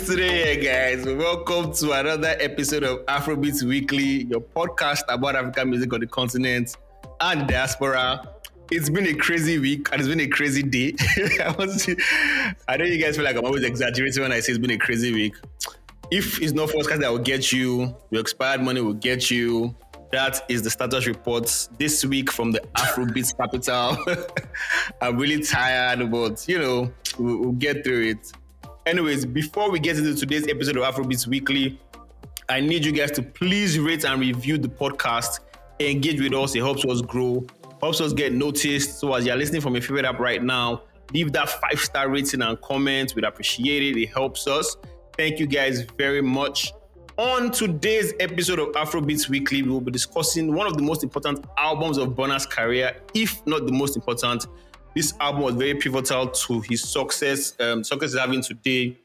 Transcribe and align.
today, 0.00 0.56
guys. 0.60 1.06
Welcome 1.06 1.72
to 1.74 1.92
another 1.92 2.36
episode 2.40 2.82
of 2.82 3.06
Afrobeats 3.06 3.62
Weekly, 3.62 4.24
your 4.24 4.40
podcast 4.40 5.02
about 5.08 5.36
African 5.36 5.70
music 5.70 5.92
on 5.92 6.00
the 6.00 6.06
continent 6.08 6.76
and 7.20 7.46
diaspora. 7.46 8.28
It's 8.72 8.90
been 8.90 9.06
a 9.06 9.14
crazy 9.14 9.60
week 9.60 9.88
and 9.92 10.00
it's 10.00 10.08
been 10.08 10.20
a 10.20 10.26
crazy 10.26 10.64
day. 10.64 10.94
I, 11.38 11.96
I 12.66 12.76
know 12.76 12.84
you 12.84 13.00
guys 13.00 13.14
feel 13.14 13.24
like 13.24 13.36
I'm 13.36 13.44
always 13.44 13.62
exaggerating 13.62 14.20
when 14.20 14.32
I 14.32 14.40
say 14.40 14.52
it's 14.52 14.58
been 14.58 14.72
a 14.72 14.78
crazy 14.78 15.12
week. 15.12 15.36
If 16.10 16.42
it's 16.42 16.52
not 16.52 16.70
Forecast 16.70 17.00
that 17.00 17.12
will 17.12 17.18
get 17.18 17.52
you, 17.52 17.96
your 18.10 18.20
expired 18.20 18.62
money 18.62 18.80
will 18.80 18.94
get 18.94 19.30
you. 19.30 19.76
That 20.10 20.44
is 20.48 20.62
the 20.62 20.70
status 20.70 21.06
report 21.06 21.68
this 21.78 22.04
week 22.04 22.32
from 22.32 22.50
the 22.50 22.60
Afrobeats 22.76 23.36
capital. 23.38 23.96
I'm 25.00 25.18
really 25.18 25.42
tired, 25.44 26.10
but 26.10 26.48
you 26.48 26.58
know, 26.58 26.92
we'll, 27.16 27.38
we'll 27.38 27.52
get 27.52 27.84
through 27.84 28.08
it. 28.08 28.32
Anyways, 28.86 29.24
before 29.24 29.70
we 29.70 29.78
get 29.78 29.96
into 29.96 30.14
today's 30.14 30.46
episode 30.46 30.76
of 30.76 30.94
Afrobeats 30.94 31.26
Weekly, 31.26 31.80
I 32.50 32.60
need 32.60 32.84
you 32.84 32.92
guys 32.92 33.12
to 33.12 33.22
please 33.22 33.78
rate 33.78 34.04
and 34.04 34.20
review 34.20 34.58
the 34.58 34.68
podcast. 34.68 35.40
Engage 35.80 36.20
with 36.20 36.34
us. 36.34 36.54
It 36.54 36.58
helps 36.58 36.84
us 36.84 37.00
grow, 37.00 37.46
helps 37.80 38.02
us 38.02 38.12
get 38.12 38.34
noticed. 38.34 39.00
So 39.00 39.14
as 39.14 39.24
you're 39.24 39.36
listening 39.36 39.62
from 39.62 39.72
your 39.72 39.80
favorite 39.80 40.04
app 40.04 40.18
right 40.18 40.42
now, 40.42 40.82
leave 41.14 41.32
that 41.32 41.48
five 41.48 41.80
star 41.80 42.10
rating 42.10 42.42
and 42.42 42.60
comment. 42.60 43.14
We'd 43.16 43.24
appreciate 43.24 43.96
it. 43.96 43.98
It 43.98 44.10
helps 44.10 44.46
us. 44.46 44.76
Thank 45.16 45.38
you 45.38 45.46
guys 45.46 45.80
very 45.96 46.20
much. 46.20 46.70
On 47.16 47.50
today's 47.50 48.12
episode 48.20 48.58
of 48.58 48.68
Afrobeats 48.72 49.30
Weekly, 49.30 49.62
we 49.62 49.70
will 49.70 49.80
be 49.80 49.92
discussing 49.92 50.52
one 50.52 50.66
of 50.66 50.76
the 50.76 50.82
most 50.82 51.02
important 51.02 51.42
albums 51.56 51.96
of 51.96 52.14
Burna's 52.14 52.44
career, 52.44 52.94
if 53.14 53.46
not 53.46 53.64
the 53.64 53.72
most 53.72 53.96
important. 53.96 54.46
This 54.94 55.12
album 55.18 55.42
was 55.42 55.54
very 55.56 55.74
pivotal 55.74 56.28
to 56.28 56.60
his 56.60 56.88
success. 56.88 57.54
Um, 57.58 57.82
success 57.82 58.10
is 58.10 58.18
having 58.18 58.42
today 58.42 58.96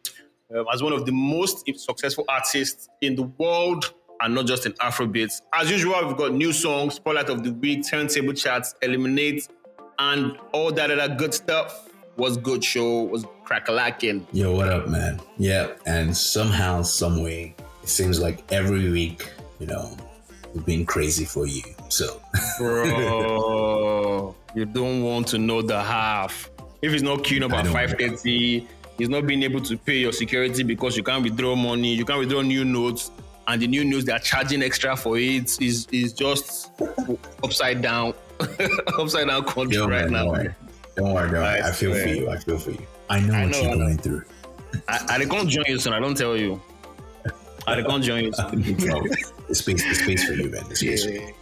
um, 0.56 0.66
as 0.72 0.84
one 0.84 0.94
of 0.94 1.08
the 1.08 1.12
most 1.12 1.68
successful 1.80 2.26
artists 2.30 2.88
in 3.02 3.16
the 3.16 3.24
world, 3.24 3.92
and 4.22 4.36
not 4.36 4.46
just 4.46 4.68
in 4.68 4.74
Afrobeats. 4.74 5.42
As 5.52 5.72
usual, 5.72 6.06
we've 6.06 6.16
got 6.16 6.34
new 6.34 6.54
songs, 6.54 6.96
spotlight 6.96 7.30
of 7.30 7.44
the 7.44 7.54
week, 7.54 7.90
turntable 7.90 8.34
charts, 8.34 8.76
eliminate, 8.84 9.48
and 9.98 10.38
all 10.52 10.72
that 10.72 10.92
other 10.92 11.16
good 11.16 11.34
stuff. 11.34 11.90
Was 12.18 12.38
good 12.38 12.64
show, 12.64 13.04
was 13.04 13.26
crackalacking. 13.46 14.28
Yo, 14.34 14.54
what 14.54 14.70
up, 14.70 14.90
man? 14.90 15.20
Yeah, 15.38 15.72
and 15.86 16.16
somehow, 16.16 16.84
some 16.84 17.24
way, 17.24 17.56
it 17.82 17.90
seems 17.90 18.20
like 18.20 18.44
every 18.52 18.92
week, 18.92 19.32
you 19.60 19.68
know, 19.68 19.98
we've 20.54 20.66
been 20.66 20.86
crazy 20.86 21.26
for 21.26 21.48
you. 21.48 21.64
So, 21.88 22.22
bro, 22.58 24.36
you 24.56 24.66
don't 24.66 25.04
want 25.04 25.28
to 25.30 25.38
know 25.38 25.62
the 25.62 25.82
half. 25.82 26.50
If 26.82 26.94
it's 26.94 27.04
not 27.04 27.20
queuing 27.20 27.44
up 27.44 27.54
at 27.54 27.68
five 27.68 27.92
thirty, 27.92 28.68
he's 28.98 29.10
not 29.10 29.28
being 29.28 29.44
able 29.44 29.62
to 29.62 29.78
pay 29.78 29.98
your 29.98 30.14
security 30.14 30.64
because 30.64 30.96
you 30.96 31.04
can't 31.04 31.24
withdraw 31.24 31.56
money, 31.56 31.94
you 31.94 32.06
can't 32.06 32.20
withdraw 32.20 32.42
new 32.42 32.64
notes, 32.64 33.12
and 33.48 33.62
the 33.62 33.68
new 33.68 33.84
notes 33.84 34.06
they 34.06 34.14
are 34.14 34.20
charging 34.20 34.64
extra 34.64 34.96
for 34.96 35.18
it 35.18 35.62
is 35.62 35.88
is 35.92 36.14
just 36.14 36.72
upside 37.44 37.82
down, 37.82 38.14
upside 39.00 39.28
down 39.28 39.44
country 39.46 39.78
Yo, 39.78 39.88
right 39.88 40.10
man, 40.10 40.12
now. 40.12 40.24
Don't 40.24 40.32
worry, 40.32 40.56
don't 40.96 41.14
worry. 41.14 41.40
I, 41.40 41.70
I 41.70 41.72
feel 41.72 41.94
for 41.94 42.08
you. 42.08 42.30
I 42.30 42.38
feel 42.38 42.58
for 42.58 42.72
you. 42.72 42.86
I 43.10 43.20
know 43.20 43.34
I 43.34 43.46
what 43.46 43.52
know, 43.52 43.62
you're 43.62 43.76
going 43.76 43.98
through. 43.98 44.24
I, 44.88 45.18
I 45.22 45.26
can't 45.26 45.50
join 45.50 45.66
you 45.68 45.80
soon. 45.80 45.94
I 45.94 46.00
don't 46.00 46.16
tell 46.16 46.38
you. 46.38 46.62
I 47.68 47.82
can't 47.82 48.04
join 48.04 48.26
you 48.26 48.34
soon. 48.34 48.62
the 49.48 49.56
space, 49.56 49.84
the 49.84 49.96
space 49.96 50.26
for 50.26 50.34
you, 50.34 50.50
man. 50.50 50.68
The 50.70 50.76
space 50.76 51.06
yeah. 51.06 51.12
for 51.12 51.26
you. 51.26 51.34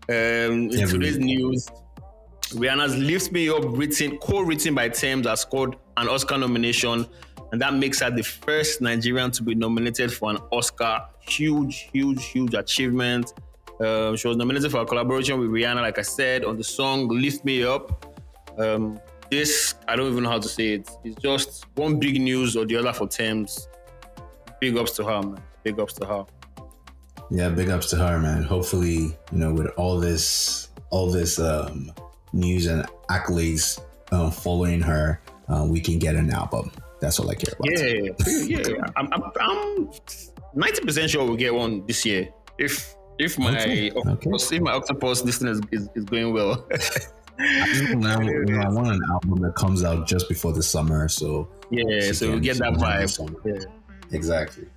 Um, 0.09 0.71
in 0.71 0.89
today's 0.89 1.17
week. 1.17 1.25
news, 1.25 1.69
Rihanna's 2.49 2.97
Lift 2.97 3.31
Me 3.31 3.49
Up, 3.49 3.63
written, 3.65 4.17
co-written 4.17 4.75
by 4.75 4.89
Tems, 4.89 5.25
has 5.25 5.39
scored 5.39 5.77
an 5.95 6.09
Oscar 6.09 6.37
nomination 6.37 7.07
and 7.53 7.61
that 7.61 7.75
makes 7.75 7.99
her 7.99 8.09
the 8.09 8.23
first 8.23 8.81
Nigerian 8.81 9.29
to 9.29 9.43
be 9.43 9.53
nominated 9.53 10.11
for 10.11 10.31
an 10.31 10.39
Oscar. 10.51 11.05
Huge, 11.19 11.87
huge, 11.93 12.25
huge 12.25 12.55
achievement. 12.55 13.31
Um, 13.79 14.15
she 14.15 14.27
was 14.27 14.37
nominated 14.37 14.71
for 14.71 14.81
a 14.81 14.85
collaboration 14.87 15.39
with 15.39 15.51
Rihanna, 15.51 15.81
like 15.81 15.99
I 15.99 16.01
said, 16.01 16.45
on 16.45 16.57
the 16.57 16.63
song 16.63 17.09
"Lift 17.09 17.45
Me 17.45 17.63
Up." 17.63 18.11
Um, 18.57 18.99
this 19.29 19.75
I 19.87 19.95
don't 19.95 20.11
even 20.11 20.23
know 20.23 20.31
how 20.31 20.39
to 20.39 20.49
say 20.49 20.69
it. 20.69 20.89
It's 21.03 21.21
just 21.21 21.67
one 21.75 21.99
big 21.99 22.19
news 22.19 22.57
or 22.57 22.65
the 22.65 22.75
other 22.75 22.91
for 22.91 23.07
Tems. 23.07 23.67
Big 24.59 24.75
ups 24.75 24.93
to 24.93 25.03
her, 25.03 25.21
man. 25.21 25.43
Big 25.61 25.79
ups 25.79 25.93
to 25.93 26.07
her. 26.07 26.25
Yeah, 27.29 27.49
big 27.49 27.69
ups 27.69 27.87
to 27.91 27.97
her, 27.97 28.17
man. 28.17 28.41
Hopefully, 28.41 29.15
you 29.31 29.37
know, 29.37 29.53
with 29.53 29.67
all 29.77 29.99
this, 29.99 30.69
all 30.89 31.11
this 31.11 31.37
um, 31.37 31.91
news 32.31 32.65
and 32.65 32.87
accolades 33.11 33.79
uh, 34.11 34.31
following 34.31 34.81
her, 34.81 35.21
uh, 35.49 35.63
we 35.69 35.79
can 35.79 35.99
get 35.99 36.15
an 36.15 36.31
album. 36.31 36.71
That's 37.03 37.19
all 37.19 37.29
I 37.29 37.35
care 37.35 37.53
about. 37.59 37.67
Yeah, 37.69 38.11
yeah. 38.45 38.85
I'm, 38.95 39.09
I'm, 39.11 39.23
I'm 39.41 39.89
90% 40.55 41.09
sure 41.09 41.25
we'll 41.25 41.35
get 41.35 41.53
one 41.53 41.85
this 41.85 42.05
year. 42.05 42.29
If 42.57 42.95
if 43.19 43.37
my 43.37 43.51
okay. 43.51 43.91
Octopus, 43.91 44.47
okay. 44.47 44.55
if 44.55 44.61
my 44.61 44.71
octopus 44.71 45.21
listening 45.21 45.53
is, 45.53 45.81
is, 45.81 45.89
is 45.95 46.05
going 46.05 46.33
well. 46.33 46.65
I, 47.39 47.91
I 47.91 48.69
want 48.69 48.87
an 48.87 49.01
album 49.09 49.41
that 49.41 49.53
comes 49.57 49.83
out 49.83 50.07
just 50.07 50.29
before 50.29 50.53
the 50.53 50.63
summer, 50.63 51.09
so 51.09 51.49
yeah, 51.71 52.13
so 52.13 52.31
we 52.31 52.39
get 52.39 52.57
that 52.59 52.73
vibe. 52.73 53.35
Yeah. 53.43 54.15
Exactly. 54.15 54.67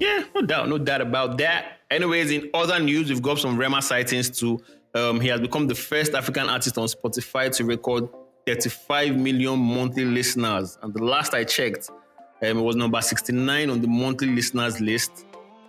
Yeah, 0.00 0.24
no 0.34 0.42
doubt, 0.42 0.68
no 0.68 0.78
doubt 0.78 1.02
about 1.02 1.38
that. 1.38 1.78
Anyways, 1.88 2.32
in 2.32 2.50
other 2.52 2.80
news, 2.80 3.10
we've 3.10 3.22
got 3.22 3.38
some 3.38 3.56
Rema 3.56 3.80
sightings 3.80 4.28
too. 4.28 4.60
Um, 4.94 5.20
he 5.20 5.28
has 5.28 5.40
become 5.40 5.68
the 5.68 5.74
first 5.74 6.14
African 6.14 6.48
artist 6.48 6.76
on 6.78 6.88
Spotify 6.88 7.54
to 7.56 7.64
record 7.64 8.08
35 8.46 9.16
million 9.16 9.58
monthly 9.58 10.04
listeners. 10.04 10.78
And 10.82 10.92
the 10.92 11.02
last 11.02 11.34
I 11.34 11.44
checked, 11.44 11.90
um, 12.42 12.58
it 12.58 12.62
was 12.62 12.76
number 12.76 13.00
69 13.00 13.70
on 13.70 13.80
the 13.80 13.88
monthly 13.88 14.28
listeners 14.28 14.80
list. 14.80 15.26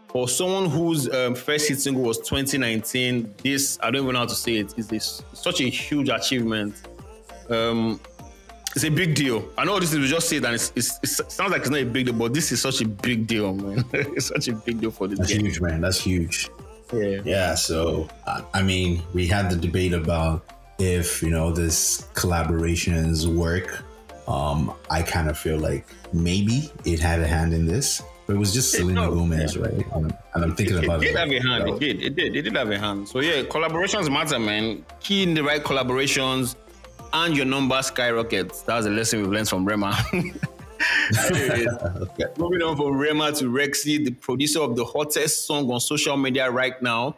For 0.10 0.30
someone 0.30 0.70
whose 0.70 1.10
um, 1.14 1.36
first 1.36 1.68
hit 1.68 1.80
single 1.80 2.04
was 2.04 2.18
2019, 2.20 3.36
this, 3.44 3.78
I 3.82 3.92
don't 3.92 4.04
even 4.04 4.14
know 4.14 4.20
how 4.20 4.26
to 4.26 4.36
say 4.36 4.58
it, 4.58 4.74
is 4.78 4.88
this 4.88 5.22
such 5.34 5.62
a 5.62 5.66
huge 5.66 6.10
achievement. 6.10 6.88
Um, 7.50 8.00
it's 8.76 8.84
a 8.84 8.90
big 8.90 9.16
deal. 9.16 9.50
I 9.58 9.64
know 9.64 9.80
this 9.80 9.94
is 9.94 10.10
just 10.10 10.28
say 10.28 10.40
that 10.40 10.54
it's, 10.54 10.74
it's, 10.76 11.00
it 11.02 11.32
sounds 11.32 11.52
like 11.52 11.62
it's 11.62 11.70
not 11.70 11.80
a 11.80 11.86
big 11.86 12.08
deal, 12.08 12.16
but 12.16 12.34
this 12.34 12.52
is 12.52 12.62
such 12.62 12.82
a 12.82 12.88
big 12.88 13.26
deal, 13.26 13.54
man. 13.54 13.86
it's 13.94 14.28
such 14.28 14.50
a 14.50 14.54
big 14.54 14.82
deal 14.82 14.92
for 14.92 15.08
this. 15.08 15.20
That's 15.20 15.32
game. 15.32 15.46
huge, 15.46 15.62
man. 15.62 15.80
That's 15.80 16.02
huge. 16.02 16.50
Yeah. 16.94 17.22
Yeah. 17.24 17.56
So, 17.56 18.08
I 18.54 18.62
mean, 18.62 19.02
we 19.14 19.28
had 19.28 19.50
the 19.50 19.56
debate 19.56 19.94
about 19.94 20.46
if 20.80 21.22
you 21.22 21.30
know 21.30 21.52
this 21.52 22.08
collaborations 22.14 23.26
work 23.26 23.84
um 24.28 24.74
i 24.90 25.02
kind 25.02 25.30
of 25.30 25.38
feel 25.38 25.58
like 25.58 25.86
maybe 26.14 26.72
it 26.84 27.00
had 27.00 27.20
a 27.20 27.28
hand 27.28 27.54
in 27.54 27.66
this 27.66 28.02
but 28.26 28.36
it 28.36 28.40
was 28.40 28.54
just 28.54 28.72
Selena 28.72 29.08
Gomez, 29.08 29.56
yeah. 29.56 29.62
right? 29.62 29.86
Um, 29.94 30.12
and 30.34 30.44
I'm 30.44 30.56
thinking 30.56 30.78
it, 30.78 30.86
about 30.86 31.04
it. 31.04 31.10
It 31.10 31.12
did 31.14 31.18
have 31.18 31.30
a 31.30 31.40
hand. 31.48 31.70
It 31.70 31.80
did. 31.80 32.02
It 32.02 32.16
did. 32.16 32.36
It 32.36 32.42
did 32.42 32.56
have 32.56 32.72
a 32.72 32.80
hand. 32.80 33.08
So 33.08 33.20
yeah, 33.20 33.44
collaborations 33.44 34.12
matter, 34.12 34.40
man. 34.40 34.84
Key 35.00 35.22
in 35.22 35.36
the 35.36 35.44
right 35.44 35.64
collaborations, 35.64 36.56
and 37.14 37.38
your 37.38 37.46
number 37.46 37.80
skyrockets. 37.84 38.64
That's 38.64 38.88
a 38.88 38.90
lesson 38.90 39.22
we've 39.22 39.32
learned 39.32 39.50
from 39.50 39.64
Rema. 39.64 39.96
Moving 42.38 42.62
on 42.62 42.76
from 42.76 42.98
Rema 42.98 43.32
to 43.34 43.46
Rexxie, 43.46 44.04
the 44.04 44.12
producer 44.12 44.62
of 44.62 44.76
the 44.76 44.84
hottest 44.84 45.46
song 45.46 45.72
on 45.72 45.80
social 45.80 46.18
media 46.18 46.50
right 46.50 46.80
now 46.82 47.16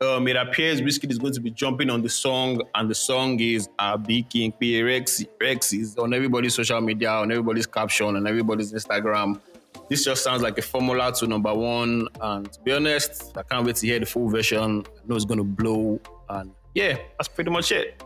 um, 0.00 0.28
it 0.28 0.36
appears 0.36 0.80
Wizkid 0.80 1.10
is 1.10 1.18
going 1.18 1.32
to 1.32 1.40
be 1.40 1.50
jumping 1.50 1.88
on 1.90 2.02
the 2.02 2.08
song, 2.08 2.60
and 2.74 2.90
the 2.90 2.94
song 2.94 3.40
is 3.40 3.68
uh, 3.78 3.96
Big 3.96 4.28
King 4.28 4.52
P 4.52 4.82
Rex. 4.82 5.24
Rex 5.40 5.72
is 5.72 5.96
on 5.96 6.12
everybody's 6.12 6.54
social 6.54 6.80
media, 6.80 7.10
on 7.10 7.30
everybody's 7.30 7.66
caption, 7.66 8.16
on 8.16 8.26
everybody's 8.26 8.72
Instagram. 8.72 9.40
This 9.88 10.04
just 10.04 10.22
sounds 10.22 10.42
like 10.42 10.58
a 10.58 10.62
formula 10.62 11.12
to 11.12 11.26
number 11.26 11.54
one. 11.54 12.08
And 12.20 12.52
to 12.52 12.60
be 12.60 12.72
honest, 12.72 13.36
I 13.36 13.42
can't 13.42 13.64
wait 13.64 13.76
to 13.76 13.86
hear 13.86 14.00
the 14.00 14.06
full 14.06 14.28
version. 14.28 14.84
I 14.86 15.06
know 15.06 15.16
it's 15.16 15.24
going 15.24 15.38
to 15.38 15.44
blow. 15.44 16.00
And 16.28 16.52
yeah, 16.74 16.98
that's 17.16 17.28
pretty 17.28 17.50
much 17.50 17.72
it. 17.72 18.02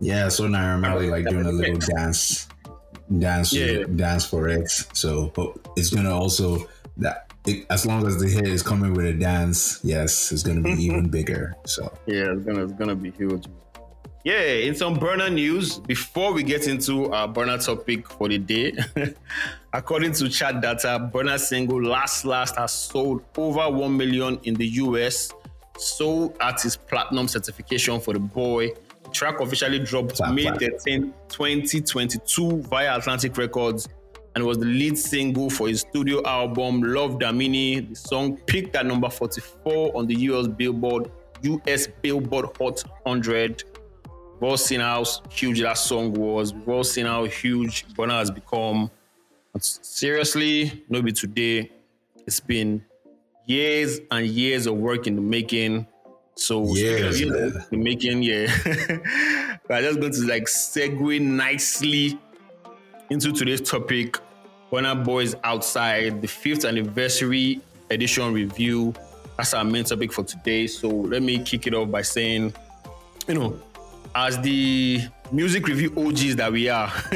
Yeah, 0.00 0.28
so 0.28 0.46
now 0.46 0.74
I'm 0.74 0.84
really 0.84 1.08
like 1.08 1.26
doing 1.26 1.46
a 1.46 1.52
little 1.52 1.78
dance, 1.78 2.48
dance, 3.18 3.52
yeah. 3.52 3.84
dance 3.94 4.26
for 4.26 4.42
Rex. 4.42 4.86
So 4.92 5.32
it's 5.76 5.90
gonna 5.90 6.14
also 6.14 6.68
that 6.98 7.25
it, 7.46 7.66
as 7.70 7.86
long 7.86 8.06
as 8.06 8.18
the 8.18 8.28
hit 8.28 8.46
is 8.46 8.62
coming 8.62 8.92
with 8.92 9.06
a 9.06 9.12
dance, 9.12 9.80
yes, 9.82 10.32
it's 10.32 10.42
gonna 10.42 10.60
be 10.60 10.70
even 10.84 11.08
bigger. 11.08 11.54
So 11.64 11.92
yeah, 12.06 12.32
it's 12.32 12.44
gonna 12.44 12.64
it's 12.64 12.72
gonna 12.72 12.96
be 12.96 13.10
huge. 13.10 13.46
Yeah, 14.24 14.40
in 14.40 14.74
some 14.74 14.96
Burna 14.96 15.32
news, 15.32 15.78
before 15.78 16.32
we 16.32 16.42
get 16.42 16.66
into 16.66 17.12
our 17.12 17.28
Burna 17.28 17.64
topic 17.64 18.08
for 18.08 18.28
the 18.28 18.38
day, 18.38 18.72
according 19.72 20.14
to 20.14 20.28
chat 20.28 20.60
data, 20.60 21.08
Burna's 21.14 21.46
single 21.46 21.80
Last 21.80 22.24
Last 22.24 22.56
has 22.56 22.72
sold 22.72 23.22
over 23.36 23.70
1 23.70 23.96
million 23.96 24.40
in 24.42 24.54
the 24.54 24.66
US, 24.66 25.30
sold 25.78 26.36
at 26.40 26.60
his 26.60 26.76
platinum 26.76 27.28
certification 27.28 28.00
for 28.00 28.14
the 28.14 28.18
boy, 28.18 28.72
track 29.12 29.38
officially 29.38 29.78
dropped 29.78 30.16
Clap, 30.16 30.34
May 30.34 30.42
clap. 30.42 30.58
13, 30.58 31.14
2022 31.28 32.62
via 32.62 32.96
Atlantic 32.96 33.36
Records 33.36 33.88
and 34.36 34.44
was 34.44 34.58
the 34.58 34.66
lead 34.66 34.98
single 34.98 35.48
for 35.48 35.66
his 35.66 35.80
studio 35.80 36.22
album 36.26 36.82
Love 36.82 37.12
Damini. 37.12 37.88
The 37.88 37.96
song 37.96 38.36
peaked 38.36 38.76
at 38.76 38.84
number 38.84 39.08
44 39.08 39.96
on 39.96 40.06
the 40.06 40.14
US 40.14 40.46
Billboard 40.46 41.10
US 41.42 41.86
Billboard 42.02 42.46
Hot 42.58 42.82
100. 43.04 43.64
We've 44.04 44.50
all 44.50 44.58
seen 44.58 44.80
how 44.80 45.04
huge 45.30 45.62
that 45.62 45.78
song 45.78 46.12
was. 46.12 46.52
We've 46.52 46.68
all 46.68 46.84
seen 46.84 47.06
how 47.06 47.24
huge 47.24 47.86
Burna 47.94 48.18
has 48.18 48.30
become. 48.30 48.90
But 49.54 49.64
seriously, 49.64 50.84
maybe 50.90 51.12
today, 51.12 51.72
it's 52.26 52.40
been 52.40 52.84
years 53.46 54.00
and 54.10 54.26
years 54.26 54.66
of 54.66 54.74
work 54.76 55.06
in 55.06 55.16
the 55.16 55.22
making. 55.22 55.86
So 56.34 56.74
Years, 56.74 57.22
of 57.22 57.28
in 57.28 57.52
the 57.70 57.76
making, 57.78 58.22
yeah, 58.22 58.54
we're 59.70 59.80
just 59.80 59.98
going 59.98 60.12
to 60.12 60.26
like 60.26 60.44
segue 60.44 61.22
nicely 61.22 62.18
into 63.08 63.32
today's 63.32 63.62
topic. 63.62 64.18
Burna 64.70 65.02
Boys 65.04 65.34
Outside, 65.44 66.20
the 66.20 66.28
fifth 66.28 66.64
anniversary 66.64 67.60
edition 67.90 68.32
review. 68.32 68.94
That's 69.36 69.54
our 69.54 69.64
main 69.64 69.84
topic 69.84 70.12
for 70.12 70.24
today. 70.24 70.66
So 70.66 70.88
let 70.88 71.22
me 71.22 71.38
kick 71.42 71.66
it 71.66 71.74
off 71.74 71.90
by 71.90 72.02
saying, 72.02 72.52
you 73.28 73.34
know, 73.34 73.60
as 74.14 74.40
the 74.40 75.00
music 75.30 75.66
review 75.68 75.92
OGs 75.96 76.36
that 76.36 76.50
we 76.50 76.68
are, 76.68 76.90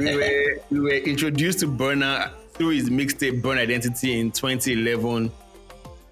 we, 0.00 0.16
were, 0.16 0.60
we 0.70 0.80
were 0.80 0.90
introduced 0.90 1.60
to 1.60 1.68
Burna 1.68 2.30
through 2.54 2.70
his 2.70 2.88
mixtape 2.90 3.42
Burn 3.42 3.58
Identity 3.58 4.18
in 4.18 4.30
2011. 4.32 5.30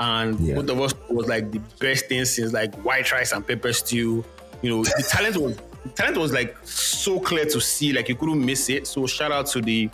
And 0.00 0.40
Yeah. 0.40 0.56
both 0.56 0.68
of 0.70 0.80
us 0.80 0.94
was 1.08 1.28
like 1.28 1.50
the 1.50 1.60
best 1.80 2.06
thing 2.06 2.24
since 2.24 2.52
like 2.52 2.74
white 2.84 3.10
rice 3.12 3.32
and 3.32 3.46
pepper 3.46 3.72
stew. 3.72 4.24
You 4.60 4.70
know, 4.70 4.84
the 4.84 5.04
talent 5.08 5.36
was 5.36 5.56
the 5.84 5.88
talent 5.90 6.16
was 6.18 6.32
like 6.32 6.56
so 6.64 7.20
clear 7.20 7.44
to 7.46 7.60
see, 7.60 7.92
like 7.92 8.08
you 8.08 8.16
couldn't 8.16 8.44
miss 8.44 8.68
it. 8.70 8.86
So 8.86 9.06
shout 9.06 9.30
out 9.32 9.46
to 9.48 9.60
the 9.62 9.88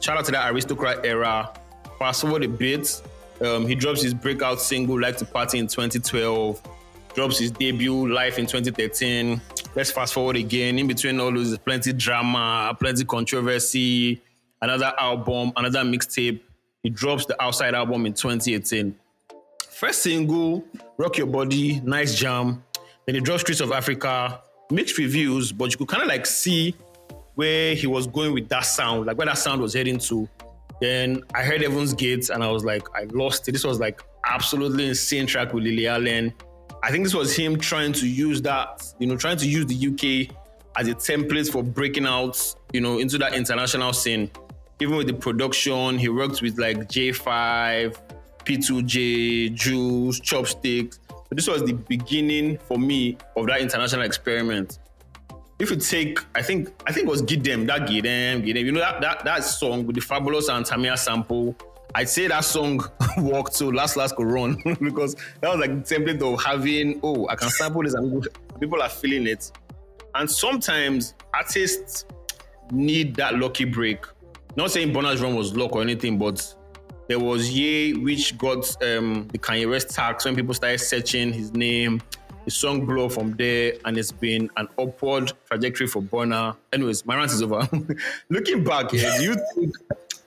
shout 0.00 0.16
out 0.18 0.24
to 0.26 0.32
that 0.32 0.52
Aristokrat 0.52 1.04
era. 1.04 1.52
Fast 1.98 2.22
forward 2.22 2.44
a 2.44 2.48
bit, 2.48 3.02
um, 3.40 3.66
he 3.66 3.74
drops 3.74 4.02
his 4.02 4.14
breakout 4.14 4.60
single 4.60 5.00
"Like 5.00 5.16
to 5.18 5.24
Party" 5.24 5.58
in 5.58 5.66
2012 5.66 6.62
drops 7.16 7.38
his 7.38 7.50
debut 7.50 8.12
live 8.12 8.38
in 8.38 8.44
2013. 8.46 9.40
Let's 9.74 9.90
fast 9.90 10.12
forward 10.12 10.36
again. 10.36 10.78
In 10.78 10.86
between 10.86 11.18
all 11.18 11.32
those, 11.32 11.56
plenty 11.58 11.94
drama, 11.94 12.76
plenty 12.78 13.04
controversy, 13.06 14.20
another 14.60 14.92
album, 14.98 15.50
another 15.56 15.80
mixtape. 15.80 16.40
He 16.82 16.90
drops 16.90 17.24
the 17.24 17.42
Outside 17.42 17.74
album 17.74 18.04
in 18.04 18.12
2018. 18.12 18.94
First 19.70 20.02
single, 20.02 20.62
Rock 20.98 21.16
Your 21.16 21.26
Body, 21.26 21.80
nice 21.80 22.14
jam. 22.14 22.62
Then 23.06 23.14
he 23.14 23.20
dropped 23.22 23.40
Streets 23.40 23.60
of 23.60 23.72
Africa, 23.72 24.42
mixed 24.70 24.98
reviews, 24.98 25.52
but 25.52 25.70
you 25.70 25.78
could 25.78 25.88
kind 25.88 26.02
of 26.02 26.08
like 26.10 26.26
see 26.26 26.74
where 27.36 27.74
he 27.74 27.86
was 27.86 28.06
going 28.06 28.32
with 28.32 28.48
that 28.48 28.64
sound, 28.64 29.06
like 29.06 29.16
where 29.16 29.26
that 29.26 29.38
sound 29.38 29.60
was 29.62 29.72
heading 29.72 29.98
to. 29.98 30.28
Then 30.80 31.22
I 31.34 31.42
heard 31.42 31.62
Heaven's 31.62 31.94
Gate 31.94 32.28
and 32.30 32.42
I 32.42 32.50
was 32.50 32.64
like, 32.64 32.86
I 32.94 33.04
lost 33.04 33.46
it. 33.48 33.52
This 33.52 33.64
was 33.64 33.78
like 33.78 34.02
absolutely 34.24 34.88
insane 34.88 35.26
track 35.26 35.52
with 35.52 35.62
Lily 35.62 35.86
Allen. 35.86 36.34
I 36.82 36.90
think 36.90 37.04
this 37.04 37.14
was 37.14 37.36
him 37.36 37.58
trying 37.58 37.92
to 37.94 38.08
use 38.08 38.42
that, 38.42 38.82
you 38.98 39.06
know, 39.06 39.16
trying 39.16 39.36
to 39.38 39.48
use 39.48 39.66
the 39.66 39.74
UK 39.74 40.34
as 40.78 40.88
a 40.88 40.94
template 40.94 41.50
for 41.50 41.62
breaking 41.62 42.06
out, 42.06 42.54
you 42.72 42.80
know, 42.80 42.98
into 42.98 43.18
that 43.18 43.34
international 43.34 43.92
scene. 43.92 44.30
Even 44.80 44.96
with 44.96 45.06
the 45.06 45.14
production, 45.14 45.98
he 45.98 46.08
worked 46.08 46.42
with 46.42 46.58
like 46.58 46.88
Jae5, 46.88 47.98
P2J, 48.44 49.54
Juice, 49.54 50.20
Chopstix. 50.20 50.98
So 51.08 51.34
this 51.34 51.48
was 51.48 51.64
the 51.64 51.72
beginning 51.72 52.58
for 52.58 52.78
me 52.78 53.18
of 53.36 53.46
that 53.46 53.60
international 53.60 54.02
experiment 54.02 54.78
if 55.58 55.70
you 55.70 55.76
take, 55.76 56.18
I 56.34 56.42
think, 56.42 56.68
I 56.86 56.92
think 56.92 57.06
it 57.06 57.10
was 57.10 57.22
Gidem, 57.22 57.66
that 57.66 57.82
Gidem, 57.82 58.44
Gidem, 58.44 58.64
you 58.64 58.72
know 58.72 58.80
that 58.80 59.00
that 59.00 59.24
that 59.24 59.44
song 59.44 59.86
with 59.86 59.96
the 59.96 60.02
fabulous 60.02 60.48
and 60.48 60.66
sample. 60.98 61.56
I'd 61.94 62.08
say 62.08 62.26
that 62.26 62.44
song 62.44 62.80
worked 63.18 63.54
so 63.54 63.68
last 63.68 63.96
last 63.96 64.16
could 64.16 64.26
run 64.26 64.60
because 64.82 65.14
that 65.40 65.50
was 65.50 65.60
like 65.60 65.86
the 65.86 65.94
template 65.94 66.20
of 66.20 66.42
having, 66.44 67.00
oh, 67.02 67.26
I 67.28 67.36
can 67.36 67.48
sample 67.48 67.82
this 67.82 67.94
and 67.94 68.26
people 68.60 68.82
are 68.82 68.88
feeling 68.88 69.26
it. 69.26 69.50
And 70.14 70.30
sometimes 70.30 71.14
artists 71.32 72.04
need 72.70 73.14
that 73.16 73.38
lucky 73.38 73.64
break. 73.64 74.04
Not 74.56 74.70
saying 74.72 74.92
Burna's 74.92 75.20
run 75.20 75.36
was 75.36 75.56
luck 75.56 75.72
or 75.72 75.82
anything, 75.82 76.18
but 76.18 76.54
there 77.08 77.18
was 77.18 77.50
Ye, 77.50 77.94
which 77.94 78.36
got 78.36 78.66
um, 78.82 79.28
the 79.32 79.38
Kanye 79.38 79.68
West 79.68 79.90
tax 79.90 80.24
when 80.24 80.34
people 80.34 80.54
started 80.54 80.78
searching 80.78 81.32
his 81.32 81.52
name. 81.52 82.02
The 82.46 82.52
song 82.52 82.86
blew 82.86 83.08
from 83.08 83.32
there, 83.32 83.72
and 83.84 83.98
it's 83.98 84.12
been 84.12 84.48
an 84.56 84.68
upward 84.78 85.32
trajectory 85.46 85.88
for 85.88 86.00
Burna. 86.00 86.54
Anyways, 86.72 87.04
my 87.04 87.16
rant 87.16 87.32
is 87.32 87.42
over. 87.42 87.68
Looking 88.28 88.62
back, 88.62 88.92
yeah, 88.92 89.18
do 89.18 89.24
you 89.24 89.36
think 89.56 89.74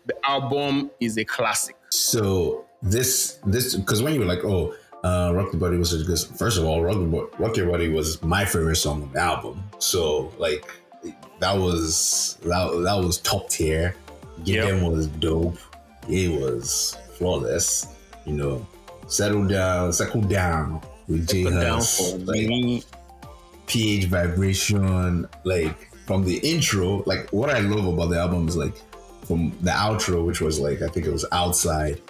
the 0.05 0.15
album 0.25 0.91
is 0.99 1.17
a 1.17 1.23
classic? 1.23 1.77
So 1.91 2.65
this 2.81 3.39
this 3.45 3.73
because 3.77 4.03
when 4.03 4.13
you 4.13 4.19
were 4.19 4.25
like, 4.25 4.43
oh, 4.43 4.75
uh, 5.05 5.31
Rock 5.33 5.51
the 5.51 5.57
Body 5.57 5.77
was 5.77 5.95
because 5.97 6.25
first 6.25 6.57
of 6.57 6.65
all, 6.65 6.83
Rock, 6.83 6.95
the 6.95 7.29
Rock 7.41 7.55
Your 7.55 7.71
Body 7.71 7.87
was 7.87 8.21
my 8.21 8.43
favorite 8.43 8.75
song 8.75 9.03
on 9.03 9.13
the 9.13 9.21
album. 9.21 9.63
So 9.77 10.33
like 10.37 10.69
that 11.39 11.57
was 11.57 12.37
that, 12.43 12.81
that 12.83 12.95
was 13.01 13.19
top 13.19 13.49
tier. 13.49 13.95
Get 14.43 14.55
Yep. 14.55 14.67
Them 14.67 14.91
was 14.91 15.07
dope. 15.07 15.57
It 16.09 16.41
was 16.41 16.97
flawless. 17.17 17.87
You 18.25 18.33
know, 18.33 18.67
settle 19.07 19.47
down, 19.47 19.93
settle 19.93 20.19
down 20.19 20.81
with 21.09 21.27
J 21.27 21.43
Hus. 21.43 22.13
Like, 22.23 22.85
pH 23.65 24.05
vibration, 24.05 25.27
like 25.43 25.93
from 26.05 26.23
the 26.23 26.37
intro. 26.37 27.03
Like 27.05 27.29
what 27.31 27.49
I 27.49 27.59
love 27.59 27.85
about 27.85 28.09
the 28.09 28.19
album 28.19 28.47
is 28.47 28.55
like 28.55 28.75
from 29.25 29.51
the 29.61 29.71
outro, 29.71 30.25
which 30.25 30.41
was 30.41 30.59
like 30.59 30.81
I 30.81 30.87
think 30.87 31.05
it 31.05 31.11
was 31.11 31.25
outside. 31.31 32.01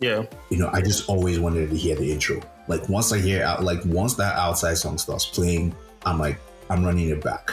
Yeah, 0.00 0.26
You 0.50 0.58
know, 0.58 0.70
I 0.72 0.80
just 0.80 1.08
always 1.08 1.40
wanted 1.40 1.70
to 1.70 1.76
hear 1.76 1.96
the 1.96 2.12
intro. 2.12 2.40
Like 2.68 2.88
once 2.88 3.12
I 3.12 3.18
hear 3.18 3.42
out, 3.42 3.64
like 3.64 3.84
once 3.84 4.14
that 4.14 4.36
outside 4.36 4.74
song 4.74 4.96
starts 4.96 5.26
playing, 5.26 5.74
I'm 6.06 6.20
like 6.20 6.38
I'm 6.70 6.84
running 6.84 7.08
it 7.08 7.20
back. 7.20 7.50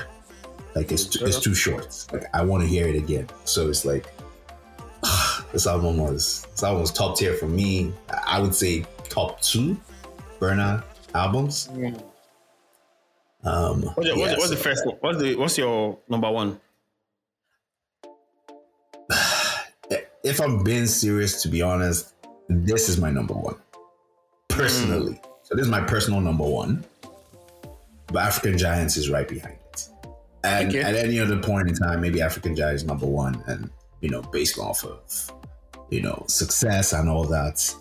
Like 0.76 0.92
it's 0.92 1.06
too, 1.06 1.26
it's 1.26 1.40
too 1.40 1.56
short. 1.56 2.06
Like 2.14 2.26
I 2.36 2.44
want 2.44 2.62
to 2.62 2.70
hear 2.70 2.88
it 2.88 2.96
again. 2.96 3.28
So 3.46 3.68
it's 3.68 3.84
like 3.84 4.14
this 5.54 5.66
album 5.66 5.98
was 5.98 6.46
this 6.52 6.62
album 6.62 6.82
was 6.82 6.92
top 6.92 7.18
tier 7.18 7.34
for 7.34 7.48
me. 7.48 7.92
I 8.28 8.40
would 8.40 8.54
say 8.54 8.86
top 9.10 9.42
two 9.42 9.76
Burna 10.40 10.84
albums. 11.16 11.70
Um, 13.44 13.84
what's, 13.84 14.08
your, 14.08 14.18
what's, 14.18 14.32
yeah, 14.32 14.38
what's 14.38 14.50
the 14.50 14.56
first 14.58 14.86
one? 14.86 14.98
What's 15.00 15.20
the 15.20 15.36
what's 15.36 15.58
your 15.58 15.98
number 16.10 16.32
one? 16.32 16.60
if 20.24 20.42
I'm 20.42 20.64
being 20.64 20.88
serious, 20.88 21.42
to 21.44 21.48
be 21.48 21.62
honest, 21.62 22.14
this 22.50 22.90
is 22.90 23.00
my 23.00 23.12
number 23.12 23.34
one. 23.34 23.56
Personally. 24.50 25.20
So 25.44 25.56
this 25.56 25.66
is 25.66 25.72
my 25.72 25.82
personal 25.82 26.22
number 26.22 26.44
one. 26.44 26.84
But 28.08 28.24
African 28.24 28.58
Giants 28.58 28.98
is 28.98 29.10
right 29.10 29.28
behind 29.28 29.58
it. 29.74 29.88
And 30.44 30.70
Okay. 30.70 30.82
at 30.82 30.96
any 30.96 31.20
other 31.20 31.38
point 31.42 31.70
in 31.70 31.76
time, 31.76 32.02
maybe 32.02 32.22
African 32.22 32.56
Giants 32.56 32.84
number 32.84 33.06
one 33.06 33.44
and 33.48 33.70
you 34.02 34.10
know, 34.10 34.22
based 34.22 34.60
off 34.60 34.84
of 34.84 35.32
you 35.90 36.02
know, 36.02 36.24
success 36.28 36.94
and 36.94 37.10
all 37.10 37.26
that. 37.26 37.74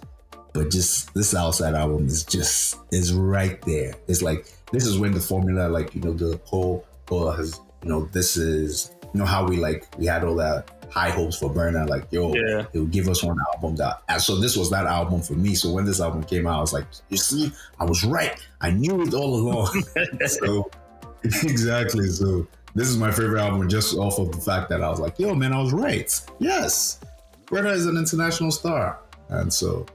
But 0.55 0.71
just 0.71 1.13
this 1.15 1.35
outside 1.35 1.75
album 1.75 2.07
is 2.07 2.25
just 2.25 2.79
is 2.93 3.13
right 3.13 3.61
there. 3.63 3.95
It's 4.09 4.23
like 4.23 4.47
this 4.73 4.87
is 4.87 4.99
when 4.99 5.13
the 5.13 5.21
formula, 5.21 5.69
like, 5.69 5.95
you 5.95 6.01
know, 6.01 6.13
the 6.15 6.41
whole 6.45 6.87
whole 7.09 7.31
has 7.33 7.61
you 7.83 7.91
know, 7.91 8.07
this 8.13 8.37
is 8.39 8.95
you 9.13 9.21
know 9.21 9.27
how 9.27 9.47
we 9.47 9.57
like 9.59 9.87
we 9.99 10.07
had 10.07 10.25
all 10.25 10.37
that 10.37 10.71
high 10.91 11.11
hopes 11.11 11.37
for 11.37 11.51
Burna, 11.51 11.89
like, 11.89 12.07
yo, 12.13 12.33
Yeah. 12.35 12.67
it 12.73 12.79
would 12.79 12.93
give 12.93 13.09
us 13.09 13.25
one 13.25 13.37
album 13.53 13.75
that 13.77 14.03
and 14.09 14.23
so 14.23 14.37
this 14.37 14.57
was 14.57 14.71
that 14.71 14.87
album 14.87 15.21
for 15.23 15.33
me. 15.35 15.57
So 15.57 15.71
when 15.73 15.85
this 15.85 16.01
album 16.01 16.23
came 16.23 16.47
out, 16.47 16.59
I 16.59 16.61
was 16.61 16.73
like, 16.73 16.87
you 17.09 17.17
see, 17.17 17.53
I 17.81 17.85
was 17.85 18.05
right. 18.05 18.39
I 18.61 18.71
knew 18.71 19.03
it 19.03 19.13
all 19.13 19.35
along. 19.35 19.83
so 20.27 20.71
exactly. 21.25 22.09
So 22.09 22.47
this 22.77 22.89
is 22.89 22.97
my 22.97 23.11
favorite 23.11 23.41
album 23.41 23.69
just 23.69 23.97
off 23.97 24.19
of 24.21 24.31
the 24.33 24.41
fact 24.41 24.69
that 24.69 24.83
I 24.83 24.89
was 24.89 25.01
like, 25.01 25.19
yo, 25.19 25.35
man, 25.35 25.53
I 25.53 25.61
was 25.61 25.73
right. 25.73 26.13
Yes. 26.39 27.01
Burna 27.47 27.73
is 27.73 27.87
an 27.87 27.97
international 27.97 28.51
star. 28.53 29.01
And 29.29 29.53
so 29.53 29.87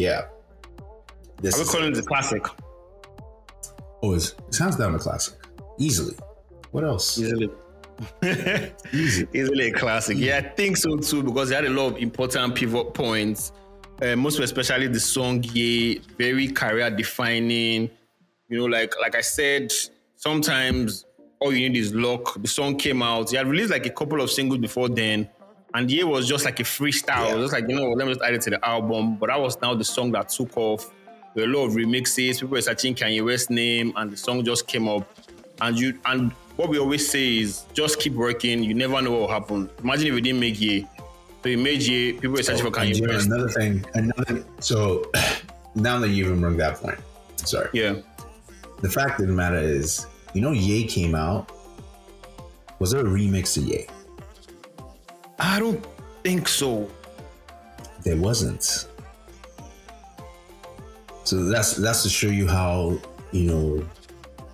yeah. 0.00 0.22
This 1.40 1.54
I 1.54 1.58
would 1.58 1.68
call 1.68 1.82
it 1.84 1.94
the 1.94 2.02
classic 2.02 2.44
oh, 4.02 4.14
it's, 4.14 4.34
it 4.48 4.54
sounds 4.54 4.76
down 4.76 4.94
a 4.94 4.98
classic. 4.98 5.34
Easily. 5.78 6.16
What 6.70 6.84
else? 6.84 7.18
easily. 7.18 7.50
Easy. 8.92 9.28
Easily 9.34 9.68
a 9.68 9.72
classic. 9.72 10.16
Yeah, 10.18 10.38
I 10.38 10.42
think 10.42 10.76
so 10.76 10.96
too 10.96 11.22
because 11.22 11.50
it 11.50 11.54
had 11.56 11.64
a 11.66 11.70
lot 11.70 11.92
of 11.92 11.96
important 11.98 12.54
pivot 12.54 12.94
points. 12.94 13.52
Uh, 14.00 14.16
most 14.16 14.38
especially 14.38 14.86
the 14.86 15.00
song 15.00 15.42
"Ye," 15.42 16.00
very 16.16 16.48
career 16.48 16.90
defining. 16.90 17.90
You 18.48 18.58
know, 18.58 18.64
like 18.64 18.94
like 19.00 19.14
I 19.14 19.20
said, 19.20 19.72
sometimes 20.16 21.04
all 21.40 21.52
you 21.52 21.68
need 21.68 21.78
is 21.78 21.94
luck. 21.94 22.40
The 22.40 22.48
song 22.48 22.76
came 22.76 23.02
out. 23.02 23.30
He 23.30 23.36
had 23.36 23.46
released 23.46 23.70
like 23.70 23.84
a 23.84 23.90
couple 23.90 24.22
of 24.22 24.30
singles 24.30 24.60
before 24.60 24.88
then, 24.88 25.28
and 25.74 25.90
"Ye" 25.90 26.04
was 26.04 26.26
just 26.28 26.44
like 26.44 26.60
a 26.60 26.64
freestyle. 26.64 27.28
Yeah. 27.28 27.34
It 27.34 27.38
was 27.38 27.52
like 27.52 27.68
you 27.68 27.76
know, 27.76 27.90
let 27.90 28.06
me 28.06 28.12
just 28.14 28.24
add 28.24 28.34
it 28.34 28.42
to 28.42 28.50
the 28.50 28.64
album. 28.66 29.16
But 29.16 29.28
that 29.28 29.40
was 29.40 29.60
now 29.60 29.74
the 29.74 29.84
song 29.84 30.10
that 30.12 30.28
took 30.30 30.56
off. 30.56 30.90
There 31.34 31.46
were 31.46 31.52
a 31.54 31.56
lot 31.58 31.66
of 31.66 31.74
remixes. 31.74 32.34
People 32.40 32.48
were 32.48 32.60
searching 32.62 32.94
Kanye 32.94 33.24
West's 33.24 33.50
name, 33.50 33.92
and 33.96 34.10
the 34.10 34.16
song 34.16 34.44
just 34.44 34.66
came 34.66 34.88
up. 34.88 35.06
and 35.60 35.78
you 35.78 35.98
and 36.06 36.32
what 36.56 36.68
we 36.68 36.78
always 36.78 37.08
say 37.08 37.38
is 37.38 37.64
just 37.72 38.00
keep 38.00 38.14
working. 38.14 38.62
You 38.62 38.74
never 38.74 39.00
know 39.00 39.12
what 39.12 39.20
will 39.20 39.28
happen. 39.28 39.70
Imagine 39.82 40.08
if 40.08 40.14
we 40.14 40.20
didn't 40.20 40.40
make 40.40 40.60
Ye. 40.60 40.86
So 41.42 41.48
you 41.48 41.56
made 41.58 41.80
Ye, 41.82 42.12
people 42.14 42.32
were 42.32 42.42
searching 42.42 42.66
Oh, 42.66 42.70
for 42.70 42.76
Kanye 42.76 42.96
you 42.96 43.06
know, 43.06 43.14
West. 43.14 43.26
another 43.28 43.48
thing, 43.48 43.84
another. 43.94 44.44
So 44.58 45.10
now 45.74 45.98
that 46.00 46.08
you 46.08 46.26
even 46.26 46.40
bring 46.40 46.56
that 46.58 46.76
point, 46.76 46.98
sorry. 47.36 47.70
Yeah. 47.72 47.94
The 48.82 48.90
fact 48.90 49.20
of 49.20 49.26
the 49.28 49.32
matter 49.32 49.56
is, 49.58 50.06
you 50.34 50.40
know, 50.42 50.52
Ye 50.52 50.84
came 50.86 51.14
out. 51.14 51.50
Was 52.78 52.90
there 52.92 53.00
a 53.00 53.04
remix 53.04 53.56
of 53.56 53.64
Ye? 53.64 53.86
I 55.40 55.58
don't 55.58 55.84
think 56.22 56.46
so. 56.48 56.88
There 58.04 58.16
wasn't. 58.16 58.86
So 61.24 61.44
that's 61.44 61.74
that's 61.76 62.02
to 62.02 62.08
show 62.08 62.28
you 62.28 62.46
how 62.46 62.98
you 63.32 63.44
know, 63.44 63.86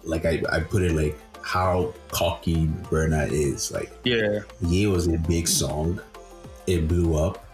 like 0.04 0.24
I, 0.26 0.42
I 0.50 0.60
put 0.60 0.82
it 0.82 0.92
like 0.92 1.18
how 1.42 1.92
cocky 2.10 2.66
Burna 2.90 3.30
is. 3.30 3.72
Like 3.72 3.90
Yeah. 4.04 4.40
Ye 4.60 4.86
was 4.86 5.06
a 5.08 5.16
big 5.18 5.48
song, 5.48 6.00
it 6.66 6.86
blew 6.88 7.16
up, 7.16 7.44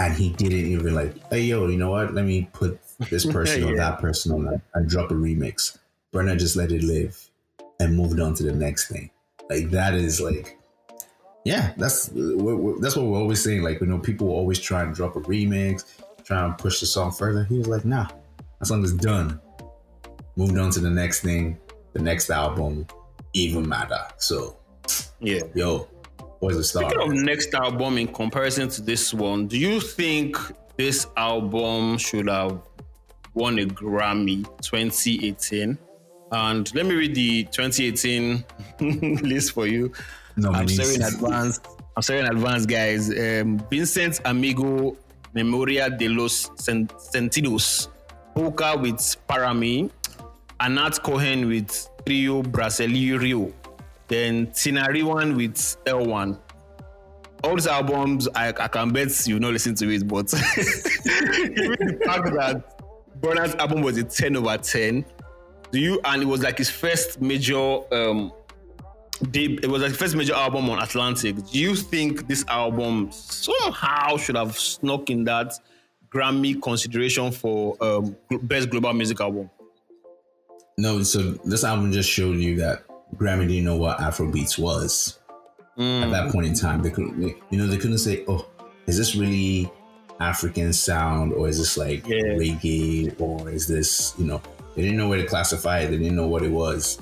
and 0.00 0.12
he 0.14 0.30
didn't 0.30 0.66
even 0.66 0.94
like, 0.94 1.14
hey 1.30 1.42
yo, 1.42 1.68
you 1.68 1.76
know 1.78 1.90
what? 1.90 2.14
Let 2.14 2.24
me 2.24 2.48
put 2.52 2.78
this 3.10 3.24
person 3.32 3.64
or 3.64 3.70
Yeah. 3.70 3.76
that 3.90 4.00
person 4.00 4.32
on 4.32 4.44
that 4.46 4.60
and 4.74 4.88
drop 4.88 5.10
a 5.10 5.14
remix. 5.14 5.78
Burna 6.12 6.38
just 6.38 6.56
let 6.56 6.72
it 6.72 6.82
live 6.82 7.18
and 7.78 7.94
moved 7.96 8.18
on 8.20 8.34
to 8.34 8.42
the 8.42 8.52
next 8.52 8.88
thing. 8.88 9.10
Like 9.50 9.70
that 9.70 9.94
is 9.94 10.20
like, 10.20 10.55
yeah, 11.46 11.72
that's 11.76 12.08
uh, 12.10 12.12
we're, 12.44 12.56
we're- 12.56 12.78
that's 12.80 12.96
what 12.96 13.06
we're 13.06 13.18
always 13.18 13.42
saying. 13.42 13.62
Like 13.62 13.80
you 13.80 13.86
know, 13.86 13.98
people 13.98 14.28
always 14.30 14.58
try 14.58 14.82
and 14.82 14.92
drop 14.94 15.14
a 15.16 15.20
remix, 15.20 15.84
try 16.24 16.44
and 16.44 16.58
push 16.58 16.80
the 16.80 16.86
song 16.86 17.12
further. 17.12 17.44
He 17.44 17.56
was 17.58 17.68
like, 17.68 17.84
nah, 17.84 18.08
that 18.58 18.66
song 18.66 18.82
is 18.84 18.92
done. 18.94 19.40
Moved 20.36 20.58
on 20.58 20.70
to 20.72 20.80
the 20.80 20.90
next 20.90 21.20
thing, 21.22 21.56
the 21.92 22.02
next 22.02 22.30
album, 22.30 22.86
even 23.32 23.66
matter. 23.68 24.02
So 24.18 24.56
Yeah. 25.20 25.42
yo, 25.54 25.88
was 26.40 26.56
the 26.56 26.64
star. 26.64 26.82
Speaking 26.90 27.02
of 27.08 27.14
next 27.14 27.54
album 27.54 27.96
in 27.98 28.08
comparison 28.08 28.68
to 28.70 28.82
this 28.82 29.14
one, 29.14 29.46
do 29.46 29.56
you 29.58 29.80
think 29.80 30.36
this 30.76 31.06
album 31.16 31.96
should 31.96 32.28
have 32.28 32.60
won 33.34 33.58
a 33.60 33.66
Grammy 33.66 34.44
2018? 34.62 35.78
And 36.32 36.74
let 36.74 36.84
me 36.86 36.94
read 36.96 37.14
the 37.14 37.44
2018 37.44 38.44
list 39.22 39.52
for 39.52 39.66
you. 39.68 39.92
I'm 40.36 40.42
Nominees. 40.42 40.76
sorry 40.76 40.94
in 40.96 41.02
advance. 41.02 41.60
I'm 41.96 42.02
sorry 42.02 42.20
in 42.20 42.26
advance, 42.26 42.66
guys. 42.66 43.10
Um, 43.10 43.58
Vincent 43.70 44.20
Amigo 44.24 44.96
Memoria 45.34 45.88
de 45.90 46.08
los 46.08 46.50
Sen- 46.56 46.88
Sentidos, 46.98 47.88
Polka 48.34 48.76
with 48.76 48.98
Parami, 49.28 49.90
Anat 50.60 51.02
Cohen 51.02 51.48
with 51.48 51.88
Trio 52.04 52.42
Brasileiro, 52.42 53.52
then 54.08 54.46
Tinariwen 54.48 55.36
with 55.36 55.56
Elwan. 55.86 56.38
All 57.44 57.54
these 57.54 57.66
albums, 57.66 58.28
I, 58.34 58.48
I 58.48 58.68
can 58.68 58.90
bet 58.92 59.26
you've 59.26 59.40
not 59.40 59.52
listen 59.52 59.74
to 59.76 59.88
it, 59.90 60.06
but 60.08 60.32
even 60.56 61.76
the 61.86 62.00
fact 62.04 62.24
that 62.34 63.20
Burna's 63.20 63.54
album 63.56 63.82
was 63.82 63.96
a 63.98 64.04
10 64.04 64.36
over 64.36 64.56
10, 64.56 65.04
do 65.70 65.78
you, 65.78 66.00
and 66.04 66.22
it 66.22 66.26
was 66.26 66.42
like 66.42 66.58
his 66.58 66.70
first 66.70 67.20
major 67.20 67.80
um, 67.94 68.32
it 69.32 69.66
was 69.68 69.82
like 69.82 69.92
the 69.92 69.96
first 69.98 70.14
major 70.16 70.34
album 70.34 70.68
on 70.70 70.82
Atlantic. 70.82 71.36
Do 71.50 71.58
you 71.58 71.74
think 71.74 72.28
this 72.28 72.44
album 72.48 73.10
somehow 73.10 74.16
should 74.16 74.36
have 74.36 74.58
snuck 74.58 75.10
in 75.10 75.24
that 75.24 75.58
Grammy 76.10 76.60
consideration 76.62 77.32
for 77.32 77.76
um, 77.82 78.16
best 78.42 78.70
global 78.70 78.92
music 78.92 79.20
album? 79.20 79.50
No, 80.78 81.02
so 81.02 81.32
this 81.44 81.64
album 81.64 81.92
just 81.92 82.10
showed 82.10 82.36
you 82.38 82.56
that 82.56 82.84
Grammy 83.16 83.48
didn't 83.48 83.64
know 83.64 83.76
what 83.76 83.98
Afrobeats 83.98 84.58
was 84.58 85.18
at 85.78 86.10
that 86.10 86.30
point 86.32 86.46
in 86.46 86.54
time. 86.54 86.82
They 86.82 86.90
couldn't, 86.90 87.20
you 87.50 87.58
know, 87.58 87.66
they 87.66 87.76
couldn't 87.78 87.98
say, 87.98 88.24
"Oh, 88.28 88.46
is 88.86 88.96
this 88.98 89.14
really 89.16 89.70
African 90.20 90.72
sound, 90.72 91.32
or 91.32 91.48
is 91.48 91.58
this 91.58 91.76
like 91.76 92.06
Yeah. 92.06 92.34
reggae, 92.36 93.18
or 93.20 93.50
is 93.50 93.66
this?" 93.66 94.14
You 94.18 94.26
know, 94.26 94.42
they 94.74 94.82
didn't 94.82 94.96
know 94.98 95.08
where 95.08 95.20
to 95.20 95.26
classify 95.26 95.80
it. 95.80 95.90
They 95.90 95.98
didn't 95.98 96.16
know 96.16 96.26
what 96.28 96.42
it 96.42 96.50
was. 96.50 96.98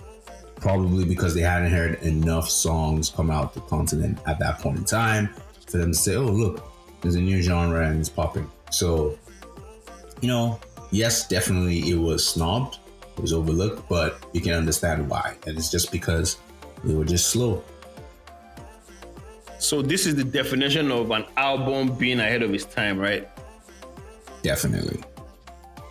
Probably 0.64 1.04
because 1.04 1.34
they 1.34 1.42
hadn't 1.42 1.70
heard 1.70 2.02
enough 2.04 2.48
songs 2.48 3.10
come 3.10 3.30
out 3.30 3.52
the 3.52 3.60
continent 3.60 4.18
at 4.26 4.38
that 4.38 4.60
point 4.60 4.78
in 4.78 4.84
time 4.86 5.28
for 5.66 5.76
them 5.76 5.92
to 5.92 5.98
say, 5.98 6.16
"Oh, 6.16 6.24
look, 6.24 6.72
there's 7.02 7.16
a 7.16 7.20
new 7.20 7.42
genre 7.42 7.86
and 7.86 8.00
it's 8.00 8.08
popping." 8.08 8.50
So, 8.70 9.18
you 10.22 10.28
know, 10.28 10.58
yes, 10.90 11.28
definitely 11.28 11.90
it 11.90 11.96
was 11.96 12.24
snobbed, 12.24 12.78
it 13.14 13.20
was 13.20 13.34
overlooked, 13.34 13.86
but 13.90 14.24
you 14.32 14.40
can 14.40 14.54
understand 14.54 15.06
why. 15.06 15.36
And 15.46 15.58
it's 15.58 15.70
just 15.70 15.92
because 15.92 16.38
they 16.82 16.94
were 16.94 17.04
just 17.04 17.26
slow. 17.26 17.62
So 19.58 19.82
this 19.82 20.06
is 20.06 20.14
the 20.14 20.24
definition 20.24 20.90
of 20.90 21.10
an 21.10 21.26
album 21.36 21.94
being 21.94 22.20
ahead 22.20 22.42
of 22.42 22.54
its 22.54 22.64
time, 22.64 22.98
right? 22.98 23.28
Definitely. 24.40 25.04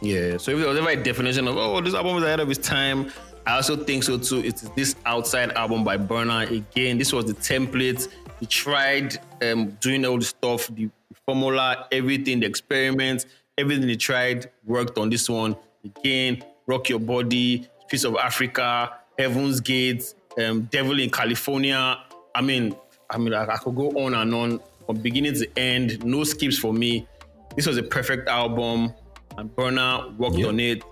Yeah. 0.01 0.37
So 0.37 0.49
if 0.49 0.57
there 0.57 0.67
was 0.67 0.79
ever 0.79 0.89
a 0.89 0.95
definition 0.95 1.47
of 1.47 1.57
oh 1.57 1.79
this 1.79 1.93
album 1.93 2.15
was 2.15 2.23
ahead 2.23 2.39
of 2.39 2.49
its 2.49 2.67
time, 2.67 3.11
I 3.45 3.55
also 3.55 3.75
think 3.75 4.03
so 4.03 4.17
too. 4.17 4.39
It's 4.39 4.61
this 4.69 4.95
outside 5.05 5.51
album 5.51 5.83
by 5.83 5.97
Burna. 5.97 6.49
Again, 6.49 6.97
this 6.97 7.11
was 7.11 7.25
the 7.25 7.33
template. 7.33 8.07
He 8.39 8.45
tried 8.45 9.17
um, 9.41 9.71
doing 9.81 10.05
all 10.05 10.17
the 10.17 10.25
stuff, 10.25 10.67
the 10.67 10.89
formula, 11.25 11.87
everything, 11.91 12.39
the 12.39 12.45
experiments, 12.45 13.25
everything 13.57 13.87
he 13.89 13.95
tried 13.97 14.49
worked 14.65 14.97
on 14.97 15.09
this 15.09 15.29
one. 15.29 15.55
Again, 15.83 16.43
Rock 16.67 16.89
Your 16.89 16.99
Body, 16.99 17.67
Piece 17.89 18.05
of 18.05 18.15
Africa, 18.15 18.93
Heaven's 19.19 19.59
Gate, 19.59 20.13
um, 20.37 20.63
Devil 20.71 20.99
in 20.99 21.09
California. 21.09 21.97
I 22.33 22.41
mean, 22.41 22.75
I 23.09 23.17
mean, 23.17 23.33
I, 23.33 23.43
I 23.45 23.57
could 23.57 23.75
go 23.75 23.89
on 23.91 24.13
and 24.13 24.33
on 24.33 24.59
from 24.85 24.97
beginning 24.97 25.33
to 25.35 25.47
end. 25.59 26.03
No 26.05 26.23
skips 26.23 26.57
for 26.57 26.73
me. 26.73 27.07
This 27.55 27.67
was 27.67 27.77
a 27.77 27.83
perfect 27.83 28.27
album, 28.29 28.93
and 29.37 29.53
Burna 29.55 30.15
worked 30.17 30.37
Yep. 30.37 30.47
on 30.47 30.59
it. 30.59 30.83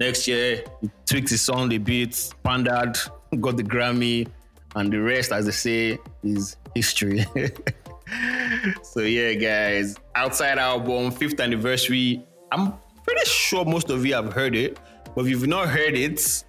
Next 0.00 0.28
year, 0.28 0.62
tweaked 1.06 1.30
his 1.30 1.42
song 1.42 1.72
a 1.72 1.78
bit, 1.78 2.32
pandered, 2.44 2.96
got 3.40 3.56
the 3.56 3.64
Grammy, 3.64 4.28
and 4.76 4.92
the 4.92 4.98
rest, 4.98 5.32
as 5.32 5.46
they 5.46 5.50
say, 5.50 5.98
is 6.22 6.56
history. 6.74 7.24
so 8.82 9.00
yeah, 9.00 9.34
guys, 9.34 9.96
outside 10.14 10.58
album, 10.58 11.10
fifth 11.10 11.40
anniversary. 11.40 12.24
I'm 12.52 12.74
pretty 13.04 13.24
sure 13.24 13.64
most 13.64 13.90
of 13.90 14.06
you 14.06 14.14
have 14.14 14.32
heard 14.32 14.54
it, 14.54 14.78
but 15.14 15.22
if 15.22 15.30
you've 15.30 15.48
not 15.48 15.68
heard 15.68 15.96
it, 15.96 16.44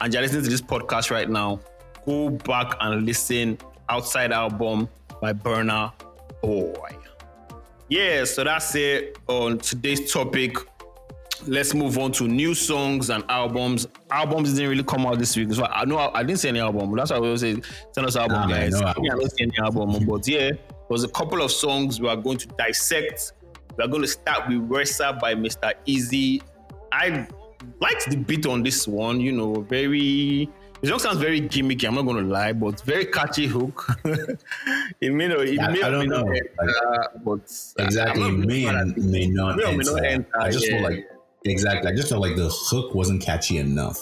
and 0.00 0.12
you're 0.12 0.22
listening 0.22 0.42
to 0.42 0.50
this 0.50 0.60
podcast 0.60 1.12
right 1.12 1.30
now, 1.30 1.60
go 2.04 2.30
back 2.30 2.74
and 2.80 3.06
listen. 3.06 3.58
Outside 3.88 4.32
album 4.32 4.88
by 5.20 5.32
Burna 5.32 5.92
Boy. 6.40 6.96
Yeah, 7.88 8.24
so 8.24 8.42
that's 8.42 8.74
it 8.74 9.18
on 9.28 9.58
today's 9.58 10.10
topic. 10.10 10.56
Let's 11.46 11.74
move 11.74 11.98
on 11.98 12.12
to 12.12 12.28
new 12.28 12.54
songs 12.54 13.10
and 13.10 13.24
albums. 13.28 13.86
Albums 14.10 14.54
didn't 14.54 14.70
really 14.70 14.84
come 14.84 15.06
out 15.06 15.18
this 15.18 15.36
week. 15.36 15.52
So 15.52 15.64
I 15.64 15.84
know 15.84 15.98
I, 15.98 16.20
I 16.20 16.22
didn't 16.22 16.38
see 16.40 16.48
any 16.48 16.60
album. 16.60 16.94
That's 16.94 17.10
why 17.10 17.16
I 17.16 17.20
always 17.20 17.40
say 17.40 17.56
send 17.92 18.06
us 18.06 18.16
album, 18.16 18.42
Nah, 18.42 18.46
guys. 18.48 18.80
no 18.80 18.86
I 18.86 18.92
don't 18.92 19.30
see 19.32 19.44
any 19.44 19.58
album, 19.58 20.06
but 20.06 20.26
yeah, 20.28 20.50
there 20.50 20.58
was 20.88 21.02
a 21.04 21.08
couple 21.08 21.42
of 21.42 21.50
songs 21.50 22.00
we 22.00 22.08
are 22.08 22.16
going 22.16 22.38
to 22.38 22.46
dissect. 22.58 23.32
We 23.76 23.84
are 23.84 23.88
going 23.88 24.02
to 24.02 24.08
start 24.08 24.48
with 24.48 24.68
Wessa 24.68 25.18
by 25.18 25.34
Mr. 25.34 25.72
Eazi. 25.86 26.42
I 26.92 27.26
liked 27.80 28.08
the 28.10 28.16
beat 28.18 28.46
on 28.46 28.62
this 28.62 28.86
one. 28.86 29.20
You 29.20 29.32
know, 29.32 29.54
very. 29.62 30.48
The 30.82 30.88
song 30.88 30.98
sounds 30.98 31.18
very 31.18 31.40
gimmicky. 31.40 31.86
I'm 31.86 31.94
not 31.94 32.02
going 32.02 32.24
to 32.24 32.30
lie, 32.30 32.52
but 32.52 32.80
very 32.82 33.06
catchy 33.06 33.46
hook. 33.46 33.86
it 35.00 35.12
may 35.12 35.28
not. 35.28 35.40
It 35.40 35.60
I- 35.60 35.70
may 35.72 35.82
I 35.82 35.90
don't 35.90 36.08
not 36.08 36.26
know. 36.26 36.32
enter, 36.32 37.08
but 37.24 37.40
Exactly. 37.78 38.22
I'm 38.24 38.38
not 38.38 38.46
May, 38.46 38.64
mad 38.66 38.74
at 38.74 38.80
and 38.82 38.98
it. 38.98 39.04
may 39.04 39.26
not 39.26 39.56
May 39.56 39.64
or 39.64 39.76
may 39.76 39.84
not 39.84 40.04
enter, 40.04 40.40
I 40.40 40.50
just 40.50 40.66
feel 40.66 40.82
like 40.82 41.06
exactly. 41.44 41.90
I 41.90 41.94
just 41.94 42.08
felt 42.08 42.20
like 42.20 42.36
the 42.36 42.48
hook 42.48 42.94
wasn't 42.94 43.22
catchy 43.22 43.58
enough. 43.58 43.98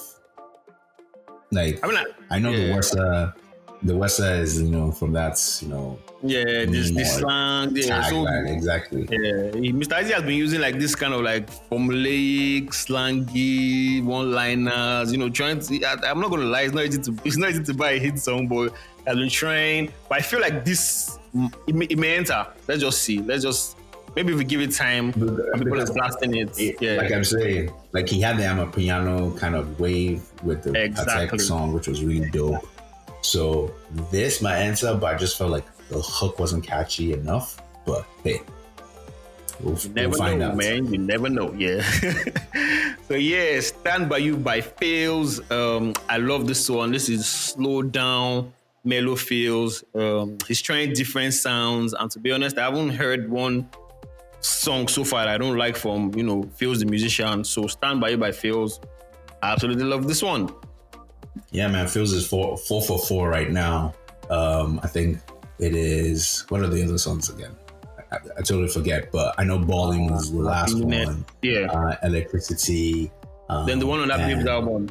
Like 1.53 1.81
I 1.83 1.87
mean, 1.87 1.97
like, 1.97 2.07
I 2.31 2.39
know 2.39 2.53
the 2.53 2.67
yeah. 2.67 2.77
Wessa, 2.77 3.35
the 3.83 3.93
Wessa 3.93 4.39
is 4.39 4.63
you 4.63 4.71
know 4.71 4.93
from 4.93 5.13
that 5.13 5.39
you 5.63 5.69
know 5.69 5.99
yeah, 6.23 6.67
this 6.67 6.91
this 6.91 7.17
slang, 7.17 7.75
yeah. 7.75 8.03
So 8.03 8.27
exactly. 8.27 9.03
Yeah, 9.11 9.53
Mr. 9.73 9.97
Eazi 10.01 10.11
has 10.13 10.23
been 10.23 10.37
using 10.37 10.61
like 10.61 10.79
this 10.79 10.95
kind 10.95 11.15
of 11.15 11.23
like 11.23 11.49
formulaic, 11.71 12.69
slangy 12.75 14.03
one-liners. 14.05 15.13
You 15.13 15.19
know, 15.19 15.31
trying 15.31 15.61
to. 15.61 15.85
I, 15.85 16.11
I'm 16.11 16.21
not 16.21 16.31
gonna 16.31 16.45
lie, 16.45 16.63
it's 16.63 16.75
not 16.75 16.85
easy 16.85 17.01
to. 17.03 17.17
It's 17.25 17.39
not 17.39 17.51
easy 17.51 17.63
to 17.65 17.75
buy 17.75 17.93
a 17.93 17.99
hit 17.99 18.19
song, 18.19 18.49
but 18.49 18.75
has 19.07 19.17
been 19.17 19.31
trying. 19.31 19.93
But 20.09 20.19
I 20.19 20.23
feel 20.23 20.41
like 20.41 20.65
this, 20.65 21.19
it 21.67 21.75
may, 21.75 21.87
it 21.87 21.99
may 21.99 22.17
enter. 22.17 22.47
Let's 22.69 22.83
just 22.83 23.03
see. 23.03 23.21
Let's 23.21 23.43
just 23.43 23.77
maybe 24.17 24.33
if 24.33 24.39
we 24.39 24.45
give 24.45 24.61
it 24.61 24.73
time, 24.73 25.13
people 25.13 25.81
are 25.81 25.87
blasting 25.93 26.35
it. 26.37 26.59
Yeah, 26.81 26.97
Like 26.97 27.13
I'm 27.13 27.25
saying, 27.25 27.73
like 27.93 28.09
he 28.09 28.21
had 28.21 28.39
the 28.39 28.47
I'm 28.47 28.71
piano 28.73 29.31
kind 29.37 29.55
of 29.55 29.79
wave 29.81 30.23
with 30.43 30.63
the 30.63 30.73
Exactly. 30.81 31.39
Patek 31.39 31.41
song, 31.43 31.73
which 31.73 31.89
was 31.89 32.03
really 32.05 32.31
dope. 32.31 32.67
So 33.23 33.73
this 34.11 34.41
my 34.41 34.57
answer, 34.57 34.95
but 34.95 35.15
I 35.15 35.19
just 35.19 35.37
felt 35.37 35.51
like 35.51 35.65
the 35.89 36.01
hook 36.01 36.39
wasn't 36.39 36.65
catchy 36.65 37.13
enough. 37.13 37.61
But 37.85 38.07
hey, 38.25 38.41
we'll, 39.61 39.75
You 39.75 39.81
we'll 39.85 39.93
never 39.95 40.15
find 40.17 40.39
know, 40.41 40.49
out. 40.51 40.57
man. 40.57 40.93
You 40.93 40.99
never 40.99 41.29
know. 41.29 41.53
Yeah. 41.53 41.83
so 43.09 43.15
yeah, 43.15 43.61
Stand 43.61 44.09
by 44.09 44.19
You 44.19 44.37
by 44.37 44.61
Pheelz. 44.61 45.41
Um, 45.51 45.95
I 46.09 46.17
love 46.19 46.47
this 46.47 46.69
one. 46.71 46.93
This 46.93 47.09
is 47.09 47.27
slow 47.27 47.83
down, 47.83 48.53
mellow 48.85 49.17
feels. 49.17 49.85
Um, 49.95 50.39
he's 50.49 50.63
trying 50.63 50.93
different 50.95 51.35
sounds, 51.35 51.93
and 51.93 52.11
to 52.13 52.19
be 52.19 52.33
honest, 52.33 52.57
I 52.59 52.65
haven't 52.65 52.91
heard 52.91 53.29
one 53.31 53.69
song 54.41 54.89
so 54.89 55.05
far 55.05 55.27
I 55.29 55.39
don't 55.39 55.57
like 55.57 55.77
from 55.77 56.13
you 56.15 56.23
know 56.23 56.43
Pheelz 56.59 56.79
the 56.81 56.87
musician. 56.87 57.45
So 57.45 57.67
Stand 57.67 58.01
by 58.01 58.11
You 58.11 58.17
by 58.17 58.31
Pheelz. 58.31 58.83
I 59.43 59.53
absolutely 59.53 59.85
love 59.85 60.07
this 60.07 60.23
one. 60.23 60.51
Yeah, 61.51 61.69
man, 61.69 61.87
Pheelz 61.87 62.13
is 62.13 62.27
four 62.27 62.57
four 62.59 62.83
for 62.83 62.99
four 62.99 63.29
right 63.29 63.51
now. 63.51 63.95
Um, 64.31 64.81
I 64.83 64.87
think 64.87 65.19
it 65.59 65.75
is. 65.75 66.45
What 66.49 66.61
are 66.61 66.69
the 66.69 66.83
other 66.85 66.99
songs 66.99 67.29
again? 67.29 67.57
I, 68.13 68.17
I 68.39 68.43
totally 68.43 68.69
forget, 68.69 69.13
but 69.13 69.35
I 69.39 69.45
know 69.45 69.59
Balling 69.59 70.11
was 70.11 70.33
the 70.33 70.39
last 70.39 70.77
one. 70.79 71.25
Yeah. 71.43 71.67
Uh, 71.71 71.97
Electricity. 72.03 73.11
Um, 73.49 73.67
then 73.67 73.79
the 73.79 73.87
one 73.87 74.01
on 74.01 74.09
that 74.09 74.19
Babe's 74.19 74.47
album. 74.47 74.89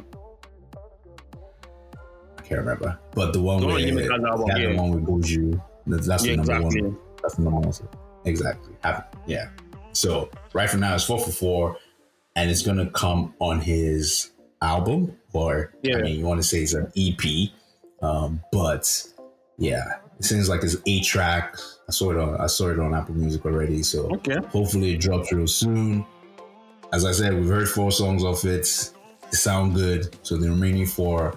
I 2.38 2.42
can't 2.42 2.60
remember, 2.60 2.98
but 3.14 3.32
the 3.32 3.40
one 3.40 3.60
The 3.60 3.66
one 3.66 3.74
with 3.76 3.84
on 3.84 3.90
Yimika's 3.96 4.24
album, 4.24 4.48
yeah, 4.48 4.68
the 4.70 4.76
one 4.76 4.90
with 4.90 5.06
Buju. 5.06 5.62
That's, 5.86 6.06
that's 6.06 6.24
Yeah, 6.24 6.32
the 6.32 6.36
number 6.38 6.52
exactly. 6.56 6.82
one. 6.82 6.98
That's 7.22 7.34
the 7.36 7.42
number 7.42 7.60
one. 7.60 7.72
Exactly. 8.24 8.74
Yeah. 9.26 9.48
So 9.92 10.30
right 10.52 10.68
from 10.68 10.80
now 10.80 10.94
it's 10.94 11.04
four 11.04 11.18
for 11.18 11.30
four, 11.30 11.76
and 12.36 12.50
it's 12.50 12.62
gonna 12.62 12.90
come 12.90 13.34
on 13.40 13.60
his 13.60 14.30
album, 14.62 15.16
or 15.32 15.72
Yeah. 15.82 15.98
I 15.98 16.02
mean, 16.02 16.18
you 16.18 16.24
want 16.26 16.40
to 16.42 16.46
say 16.46 16.62
it's 16.62 16.74
an 16.74 16.92
EP, 16.96 17.50
um, 18.02 18.40
but 18.52 19.04
yeah, 19.58 19.96
it 20.18 20.24
seems 20.24 20.48
like 20.48 20.62
it's 20.62 20.76
eight 20.86 21.04
track. 21.04 21.56
I 21.88 21.92
saw 21.92 22.10
it 22.12 22.16
on 22.18 22.40
I 22.40 22.46
saw 22.46 22.68
it 22.70 22.78
on 22.78 22.94
Apple 22.94 23.14
Music 23.14 23.44
already, 23.46 23.82
so 23.82 24.10
Okay. 24.16 24.36
hopefully 24.48 24.94
it 24.94 25.00
drops 25.00 25.32
real 25.32 25.46
soon. 25.46 26.04
As 26.92 27.04
I 27.04 27.12
said, 27.12 27.34
we've 27.34 27.48
heard 27.48 27.68
four 27.68 27.90
songs 27.92 28.24
off 28.24 28.44
it. 28.44 28.90
They 29.30 29.36
sound 29.36 29.74
good. 29.74 30.14
So 30.22 30.36
the 30.36 30.50
remaining 30.50 30.86
four, 30.86 31.36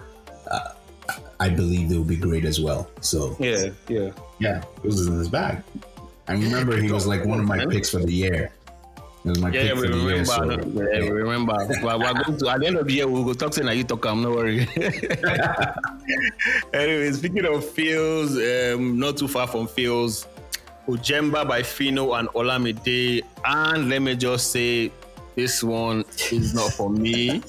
uh, 0.50 0.70
I 1.40 1.48
believe 1.48 1.88
they 1.88 1.96
will 1.96 2.04
be 2.04 2.16
great 2.16 2.44
as 2.44 2.60
well. 2.60 2.88
So 3.00 3.36
Yeah, 3.38 3.70
yeah. 3.88 4.10
yeah, 4.38 4.62
it 4.82 4.84
was 4.84 5.06
in 5.06 5.18
his 5.18 5.28
bag. 5.28 5.62
I 6.28 6.32
remember 6.32 6.76
he 6.80 6.90
was 6.90 7.06
like 7.06 7.24
one 7.24 7.40
of 7.40 7.46
my 7.46 7.64
picks 7.66 7.90
for 7.90 7.98
the 7.98 8.12
year. 8.12 8.50
It 9.24 9.28
was 9.28 9.38
my 9.40 9.50
Yeah, 9.50 9.60
pick 9.62 9.68
yeah, 9.68 9.74
we 9.74 9.80
for 9.88 9.92
the 9.92 9.98
year. 9.98 10.22
remember. 10.24 10.24
So, 10.24 10.82
yeah, 10.92 11.00
we 11.00 11.10
remember. 11.10 11.56
Well, 11.82 11.98
we're 11.98 12.12
going 12.24 12.38
to, 12.38 12.48
at 12.48 12.60
the 12.60 12.66
end 12.66 12.76
of 12.76 12.86
the 12.86 12.92
year, 12.92 13.08
we'll 13.08 13.24
go 13.24 13.32
talk 13.34 13.52
to 13.52 13.64
you. 13.64 13.70
You 13.70 13.84
talk, 13.84 14.04
I'm 14.06 14.22
no 14.22 14.30
worry. 14.32 14.60
anyway, 16.72 17.12
speaking 17.12 17.44
of 17.46 17.64
Pheelz, 17.64 18.74
um, 18.74 18.98
not 18.98 19.16
too 19.16 19.28
far 19.28 19.46
from 19.46 19.66
Pheelz, 19.66 20.26
Ujemba 20.88 21.46
by 21.48 21.62
Phyno 21.62 22.18
and 22.18 22.28
Olamide. 22.30 23.22
And 23.44 23.88
let 23.88 24.02
me 24.02 24.16
just 24.16 24.50
say, 24.50 24.90
this 25.34 25.62
one 25.64 26.04
is 26.30 26.54
not 26.54 26.72
for 26.72 26.90
me. 26.90 27.42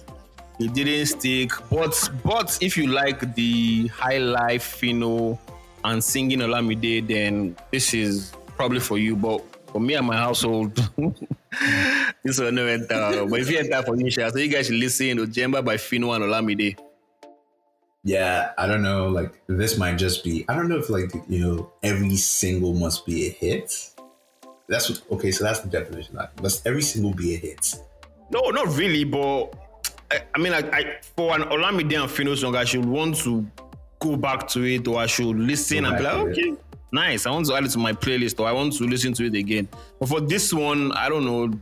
It 0.60 0.74
didn't 0.74 1.06
stick. 1.08 1.52
But 1.70 2.10
but 2.24 2.58
if 2.62 2.78
you 2.78 2.88
like 2.88 3.36
the 3.36 3.88
high 3.88 4.18
life 4.20 4.80
Phyno 4.80 5.38
and 5.84 6.02
singing 6.04 6.40
Olamide, 6.40 7.06
then 7.08 7.56
this 7.72 7.94
is 7.94 8.32
probably 8.56 8.80
for 8.80 8.98
you. 8.98 9.16
But 9.16 9.42
for 9.72 9.80
me 9.80 9.96
and 9.96 10.08
my 10.08 10.18
household, 10.18 10.76
this 12.24 12.40
one 12.40 12.56
no 12.56 12.66
enter. 12.66 13.26
But 13.26 13.40
if 13.40 13.50
you 13.50 13.60
enter 13.60 13.82
for 13.84 13.96
you, 13.96 14.10
so 14.12 14.36
you 14.38 14.48
guys 14.48 14.68
should 14.68 14.76
listen 14.76 15.18
to 15.18 15.28
Jemba 15.28 15.64
by 15.64 15.78
Phyno 15.78 16.16
and 16.16 16.24
Olamide. 16.26 16.78
yeah, 18.04 18.52
I 18.58 18.68
don't 18.68 18.84
know. 18.84 19.08
Like 19.08 19.34
this 19.48 19.78
might 19.78 19.96
just 19.96 20.24
be. 20.24 20.46
I 20.48 20.56
don't 20.56 20.70
know 20.70 20.78
if 20.78 20.90
like 20.90 21.12
you 21.28 21.40
know 21.40 21.72
every 21.84 22.16
single 22.16 22.74
must 22.74 23.06
be 23.06 23.28
a 23.28 23.30
hit. 23.30 23.92
That's 24.68 24.90
what, 24.90 25.02
okay. 25.12 25.32
So 25.32 25.44
that's 25.44 25.60
the 25.60 25.70
definition. 25.70 26.16
Like, 26.16 26.42
must 26.42 26.66
every 26.66 26.82
single 26.82 27.14
be 27.14 27.36
a 27.36 27.38
hit? 27.38 27.76
No, 28.32 28.40
not 28.50 28.76
really, 28.76 29.04
but 29.04 29.54
I, 30.12 30.22
I 30.34 30.40
mean, 30.40 30.52
like, 30.52 30.74
I, 30.74 30.98
for 31.16 31.36
an 31.36 31.44
Olamide 31.44 32.02
and 32.02 32.10
Phyno 32.10 32.36
song, 32.36 32.56
I 32.56 32.64
should 32.64 32.86
want 32.86 33.18
to 33.18 33.46
go 34.00 34.16
back 34.16 34.48
to 34.50 34.64
it, 34.64 34.88
or 34.88 35.00
I 35.00 35.06
should 35.06 35.38
listen 35.38 35.84
Go 35.84 35.90
and 35.90 35.98
be 35.98 36.04
back 36.04 36.18
like, 36.18 36.34
to 36.36 36.42
it. 36.42 36.65
Nice. 36.92 37.26
I 37.26 37.32
want 37.32 37.46
to 37.48 37.56
add 37.56 37.66
it 37.66 37.72
to 37.72 37.80
my 37.80 37.94
playlist, 37.94 38.40
or 38.40 38.48
I 38.48 38.52
want 38.52 38.74
to 38.74 38.84
listen 38.86 39.14
to 39.14 39.26
it 39.26 39.36
again. 39.36 39.68
But 40.00 40.10
for 40.10 40.22
this 40.22 40.54
one, 40.54 40.92
I 40.94 41.10
don't 41.10 41.26
know. 41.26 41.60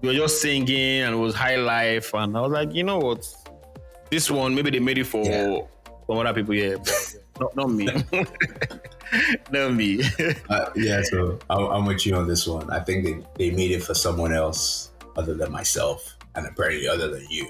You 0.00 0.08
were 0.10 0.14
just 0.14 0.40
singing 0.40 1.02
and 1.02 1.14
it 1.14 1.18
was 1.18 1.34
high 1.34 1.56
life, 1.56 2.14
and 2.14 2.36
I 2.36 2.40
was 2.40 2.52
like, 2.52 2.72
you 2.74 2.84
know 2.84 2.98
what? 2.98 3.26
This 4.10 4.30
one, 4.30 4.54
maybe 4.54 4.70
they 4.70 4.78
made 4.78 4.98
it 4.98 5.04
for 5.04 5.24
Yeah. 5.24 5.58
some 6.06 6.18
other 6.18 6.32
people, 6.32 6.54
yeah, 6.54 6.76
but 6.76 7.14
not, 7.40 7.56
not 7.56 7.70
me. 7.70 7.88
not 9.50 9.74
me. 9.74 10.02
Uh, 10.50 10.70
yeah, 10.76 11.02
so 11.02 11.38
I, 11.50 11.56
I'm 11.56 11.84
with 11.84 12.06
you 12.06 12.14
on 12.14 12.26
this 12.26 12.46
one. 12.46 12.70
I 12.70 12.80
think 12.80 13.04
they, 13.04 13.20
they 13.36 13.50
made 13.54 13.70
it 13.72 13.82
for 13.82 13.92
someone 13.94 14.32
else 14.32 14.90
other 15.16 15.34
than 15.34 15.50
myself, 15.52 16.16
and 16.36 16.46
apparently 16.46 16.88
other 16.88 17.08
than 17.08 17.26
you. 17.28 17.48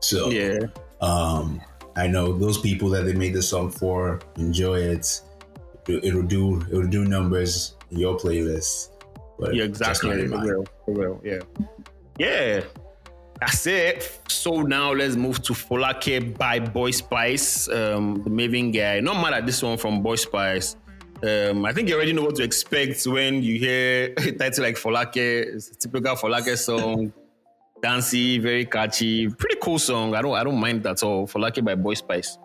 So 0.00 0.30
yeah. 0.30 0.60
um, 1.00 1.60
I 1.96 2.06
know 2.06 2.32
those 2.32 2.58
people 2.58 2.88
that 2.90 3.02
they 3.04 3.12
made 3.14 3.34
the 3.34 3.42
song 3.42 3.70
for 3.70 4.20
enjoy 4.36 4.78
it. 4.78 5.20
It- 5.88 6.04
It'll 6.04 6.22
do 6.22 6.60
it'll 6.70 6.86
do 6.86 7.04
numbers 7.04 7.74
in 7.90 7.98
your 7.98 8.16
playlist. 8.18 8.90
But 9.38 9.54
Yeah, 9.54 9.64
exactly. 9.64 10.26
mine. 10.26 10.46
real, 10.46 10.64
for 10.84 10.94
real, 10.94 11.20
yeah. 11.24 11.38
Yeah. 12.18 12.60
That's 13.40 13.66
it. 13.68 14.18
So 14.28 14.62
now 14.62 14.92
let's 14.92 15.14
move 15.14 15.40
to 15.42 15.52
Folake 15.52 16.36
by 16.36 16.58
Boy 16.58 16.90
Spyce, 16.90 17.68
um, 17.72 18.20
the 18.24 18.30
Mavin 18.30 18.72
guy. 18.74 18.98
Not 18.98 19.22
mad 19.22 19.32
at 19.34 19.46
this 19.46 19.62
one 19.62 19.78
from 19.78 20.02
Boy 20.02 20.16
Spyce. 20.16 20.74
Um, 21.22 21.64
I 21.64 21.72
think 21.72 21.88
you 21.88 21.94
already 21.94 22.12
know 22.12 22.22
what 22.24 22.34
to 22.36 22.42
expect 22.42 23.04
when 23.06 23.40
you 23.42 23.58
hear 23.58 24.12
a 24.18 24.32
title 24.32 24.64
like 24.64 24.76
Folake. 24.76 25.16
It's 25.54 25.68
a 25.70 25.74
typical 25.76 26.16
Folake 26.16 26.56
song. 26.58 27.12
Dancey, 27.80 28.38
very 28.38 28.64
catchy, 28.66 29.28
pretty 29.28 29.56
cool 29.62 29.78
song. 29.78 30.16
I 30.16 30.22
don't, 30.22 30.34
I 30.34 30.42
don't 30.42 30.58
mind 30.58 30.82
that 30.82 30.90
at 30.90 31.02
all. 31.04 31.28
Folake 31.28 31.64
by 31.64 31.76
Boy 31.76 31.94
Spyce. 31.94 32.36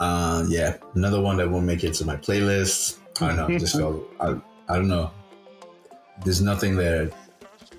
Uh, 0.00 0.44
yeah, 0.48 0.76
another 0.94 1.20
one 1.20 1.36
that 1.36 1.50
won't 1.50 1.66
make 1.66 1.84
it 1.84 1.94
to 1.94 2.04
my 2.04 2.16
playlist. 2.16 2.98
I 3.20 3.28
don't 3.28 3.36
know. 3.36 3.58
Just 3.58 3.76
felt 3.76 4.08
I, 4.20 4.40
I 4.68 4.76
don't 4.76 4.88
know. 4.88 5.10
There's 6.24 6.40
nothing 6.40 6.76
there 6.76 7.10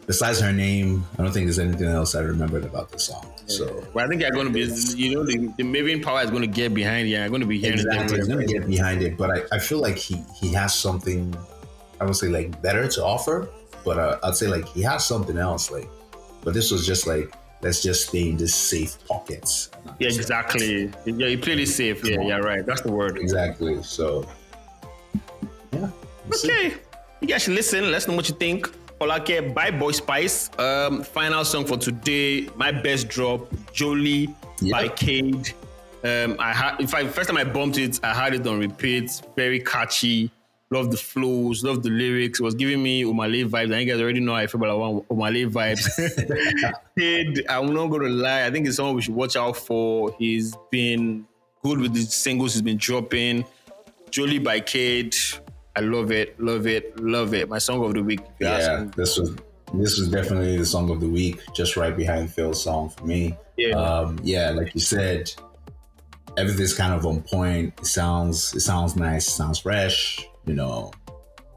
besides 0.07 0.39
her 0.39 0.51
name. 0.51 1.05
I 1.17 1.23
don't 1.23 1.31
think 1.31 1.45
there's 1.45 1.59
anything 1.59 1.87
else 1.87 2.15
I 2.15 2.21
remembered 2.21 2.63
about 2.63 2.91
the 2.91 2.99
song. 2.99 3.25
So 3.47 3.85
But 3.93 4.05
I 4.05 4.07
think 4.07 4.21
you're 4.21 4.31
going 4.31 4.47
to 4.47 4.53
be, 4.53 4.63
you 4.95 5.15
know, 5.15 5.23
the, 5.23 5.37
the 5.57 5.63
Mavin 5.63 6.03
power 6.03 6.21
is 6.21 6.29
going 6.29 6.41
to 6.41 6.47
get 6.47 6.73
behind 6.73 7.09
you. 7.09 7.19
I'm 7.19 7.29
going 7.29 7.41
to 7.41 7.47
be 7.47 7.59
hearing 7.59 7.79
exactly, 7.79 8.17
it. 8.17 8.19
he's 8.19 8.27
gonna 8.27 8.45
get 8.45 8.67
behind 8.67 9.03
it. 9.03 9.17
But 9.17 9.31
I, 9.31 9.55
I 9.55 9.59
feel 9.59 9.79
like 9.79 9.97
he 9.97 10.23
he 10.35 10.51
has 10.53 10.73
something. 10.73 11.35
I 11.99 12.05
would 12.05 12.15
say 12.15 12.27
like 12.27 12.61
better 12.61 12.87
to 12.87 13.05
offer, 13.05 13.49
but 13.85 13.97
uh, 13.97 14.19
I'd 14.23 14.35
say 14.35 14.47
like 14.47 14.67
he 14.67 14.81
has 14.81 15.07
something 15.07 15.37
else. 15.37 15.71
Like, 15.71 15.89
but 16.43 16.53
this 16.53 16.71
was 16.71 16.85
just 16.85 17.07
like 17.07 17.33
let's 17.61 17.81
just 17.81 18.09
stay 18.09 18.29
in 18.29 18.37
this 18.37 18.53
safe 18.53 18.97
pockets. 19.07 19.69
Yeah, 19.99 20.09
exactly. 20.09 20.91
Yeah, 21.05 21.27
you 21.27 21.37
play 21.37 21.55
this 21.55 21.75
safe. 21.75 22.03
Yeah, 22.03 22.21
yeah, 22.21 22.37
right. 22.37 22.65
That's 22.65 22.81
the 22.81 22.91
word. 22.91 23.17
Exactly. 23.17 23.81
So 23.83 24.27
yeah. 25.71 25.89
we'll 26.27 26.37
see. 26.37 26.51
Okay. 26.51 26.73
You 27.21 27.27
guys 27.27 27.43
should 27.43 27.53
listen. 27.55 27.91
Let's 27.91 28.07
know 28.07 28.15
what 28.15 28.29
you 28.29 28.35
think. 28.35 28.67
Folake 28.99 29.53
by 29.53 29.71
Boy 29.71 29.91
Spyce. 29.91 30.49
Um, 30.59 31.03
final 31.03 31.43
song 31.43 31.65
for 31.65 31.77
today. 31.77 32.49
My 32.55 32.71
best 32.71 33.09
drop, 33.09 33.47
Jolie 33.73 34.27
by 34.71 34.83
Yep. 34.83 34.95
Cade. 34.95 35.53
Um, 36.03 36.35
I 36.39 36.53
had, 36.53 36.79
in 36.79 36.87
fact, 36.87 37.07
first 37.09 37.29
time 37.29 37.37
I 37.37 37.43
bumped 37.43 37.77
it, 37.77 37.99
I 38.03 38.13
had 38.13 38.33
it 38.35 38.45
on 38.45 38.59
repeat. 38.59 39.21
Very 39.35 39.59
catchy. 39.59 40.31
Love 40.71 40.89
the 40.89 40.97
flows, 40.97 41.63
love 41.63 41.84
the 41.84 41.89
lyrics. 41.89 42.39
It 42.39 42.43
was 42.43 42.56
giving 42.56 42.82
me 42.82 43.04
Omah 43.04 43.32
Lay 43.32 43.43
vibes. 43.43 43.71
And 43.71 43.82
you 43.82 43.93
guys 43.93 44.01
already 44.01 44.19
know 44.19 44.34
I 44.34 44.47
feel 44.47 44.63
about 44.63 45.08
Omah 45.10 45.32
Lay 45.32 45.45
vibes. 45.45 46.73
Cade, 46.97 47.45
I'm 47.47 47.73
not 47.73 47.88
gonna 47.88 48.10
lie. 48.10 48.45
I 48.45 48.51
think 48.51 48.67
it's 48.67 48.78
someone 48.78 48.95
we 48.95 49.04
should 49.04 49.13
watch 49.13 49.36
out 49.36 49.58
for. 49.58 50.15
He's 50.17 50.56
been 50.71 51.28
good 51.63 51.80
with 51.80 51.93
the 51.93 52.01
singles 52.01 52.54
he's 52.54 52.63
been 52.63 52.78
dropping. 52.78 53.45
Jolie 54.10 54.39
by 54.39 54.60
Cade. 54.60 55.15
I 55.75 55.82
love 55.82 56.12
it, 56.12 56.39
love 56.39 56.67
it, 56.67 56.99
love 56.99 57.34
it. 57.34 57.49
My 57.49 57.58
song 57.58 57.84
of 57.84 57.93
the 57.93 58.01
week. 58.01 58.21
if 58.21 58.28
you 58.39 58.47
ask 58.47 58.67
Yeah, 58.67 58.86
this 58.95 59.17
was 59.17 59.36
this 59.73 59.99
was 59.99 60.08
definitely 60.10 60.58
the 60.58 60.65
song 60.65 60.89
of 60.89 60.99
the 61.01 61.10
week, 61.10 61.41
just 61.54 61.75
right 61.75 61.95
behind 61.95 62.30
Pheelz 62.30 62.56
song 62.56 62.89
for 62.89 63.06
me. 63.06 63.38
Yeah. 63.58 63.75
Um, 63.75 64.19
yeah, 64.23 64.51
like 64.51 64.73
you 64.73 64.80
said, 64.80 65.32
everything's 66.38 66.73
kind 66.73 66.93
of 66.93 67.06
on 67.06 67.21
point. 67.21 67.73
It 67.80 67.86
sounds 67.88 68.56
it 68.56 68.62
sounds 68.62 68.95
nice, 68.95 69.28
it 69.28 69.32
sounds 69.32 69.60
fresh. 69.60 70.25
You 70.45 70.53
know, 70.53 70.91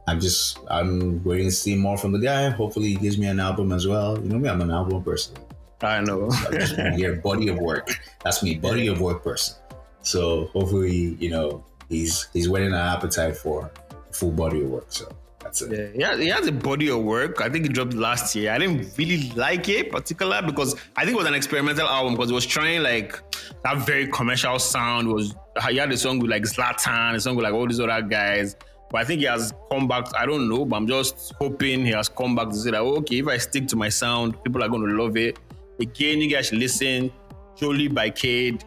I'm 0.06 0.20
just 0.20 0.58
I'm 0.70 1.22
waiting 1.24 1.48
to 1.48 1.52
see 1.52 1.76
more 1.76 1.96
from 1.98 2.12
the 2.12 2.18
guy. 2.18 2.48
Hopefully, 2.50 2.88
he 2.88 2.94
gives 2.96 3.18
me 3.18 3.26
an 3.26 3.40
album 3.40 3.72
as 3.72 3.86
well. 3.86 4.18
You 4.18 4.28
know 4.28 4.38
me, 4.38 4.48
I'm 4.48 4.60
an 4.62 4.70
album 4.70 5.02
person. 5.02 5.36
I 5.82 6.00
know. 6.00 6.30
I 6.30 6.50
just 6.52 6.76
want 6.76 6.94
to 6.94 6.96
hear 6.96 7.16
body 7.16 7.48
of 7.48 7.58
work. 7.58 7.90
That's 8.24 8.42
me, 8.42 8.56
body 8.56 8.88
of 8.88 9.00
work 9.00 9.22
person. 9.22 9.56
So 10.02 10.46
hopefully, 10.46 11.16
you 11.20 11.30
know, 11.30 11.64
he's 11.88 12.28
he's 12.32 12.48
whetting 12.48 12.68
an 12.68 12.74
appetite 12.74 13.36
for 13.36 13.70
full 14.10 14.32
body 14.32 14.62
of 14.62 14.70
work. 14.70 14.86
So 14.88 15.08
that's 15.40 15.62
it. 15.62 15.94
Yeah, 15.94 16.16
he 16.16 16.28
has 16.28 16.46
a 16.46 16.52
body 16.52 16.90
of 16.90 17.02
work. 17.02 17.40
I 17.40 17.48
think 17.48 17.66
it 17.66 17.72
dropped 17.74 17.94
last 17.94 18.34
year. 18.34 18.52
I 18.52 18.58
didn't 18.58 18.96
really 18.98 19.30
like 19.30 19.68
it 19.68 19.92
particular 19.92 20.42
because 20.42 20.74
I 20.96 21.04
think 21.04 21.14
it 21.14 21.18
was 21.18 21.26
an 21.26 21.34
experimental 21.34 21.86
album 21.86 22.14
because 22.14 22.30
it 22.30 22.34
was 22.34 22.46
trying 22.46 22.82
like 22.82 23.20
that 23.64 23.78
very 23.86 24.08
commercial 24.08 24.58
sound. 24.58 25.08
It 25.08 25.12
was 25.12 25.34
he 25.68 25.76
had 25.76 25.92
a 25.92 25.96
song 25.96 26.18
with 26.18 26.30
like 26.30 26.42
Zlatan, 26.42 27.14
a 27.14 27.20
song 27.20 27.36
with 27.36 27.44
like 27.44 27.54
all 27.54 27.66
these 27.66 27.80
other 27.80 28.02
guys. 28.02 28.56
But 28.90 29.02
I 29.02 29.04
think 29.04 29.20
he 29.20 29.26
has 29.26 29.52
come 29.70 29.86
back. 29.86 30.06
I 30.16 30.24
don't 30.24 30.48
know, 30.48 30.64
but 30.64 30.76
I'm 30.76 30.86
just 30.86 31.34
hoping 31.38 31.84
he 31.84 31.92
has 31.92 32.08
come 32.08 32.34
back 32.34 32.48
to 32.48 32.54
say 32.54 32.70
that 32.70 32.80
okay, 32.80 33.18
if 33.18 33.28
I 33.28 33.36
stick 33.38 33.66
to 33.68 33.76
my 33.76 33.88
sound, 33.88 34.42
people 34.42 34.62
are 34.62 34.68
going 34.68 34.88
to 34.88 35.02
love 35.02 35.16
it. 35.16 35.38
Again, 35.80 36.20
you 36.20 36.28
guys 36.28 36.46
should 36.46 36.58
listen. 36.58 37.12
Jolie 37.56 37.88
by 37.88 38.10
Cade, 38.10 38.64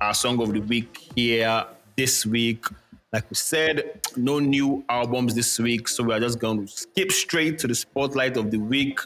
our 0.00 0.14
song 0.14 0.40
of 0.40 0.52
the 0.52 0.60
week 0.60 0.96
here 1.14 1.66
this 1.96 2.24
week. 2.24 2.64
Like 3.12 3.28
we 3.30 3.34
said, 3.34 4.00
no 4.16 4.38
new 4.38 4.84
albums 4.88 5.34
this 5.34 5.58
week, 5.58 5.88
so 5.88 6.04
we 6.04 6.14
are 6.14 6.20
just 6.20 6.38
going 6.38 6.66
to 6.66 6.72
skip 6.72 7.10
straight 7.10 7.58
to 7.60 7.66
the 7.66 7.74
spotlight 7.74 8.36
of 8.36 8.50
the 8.50 8.58
week. 8.58 9.00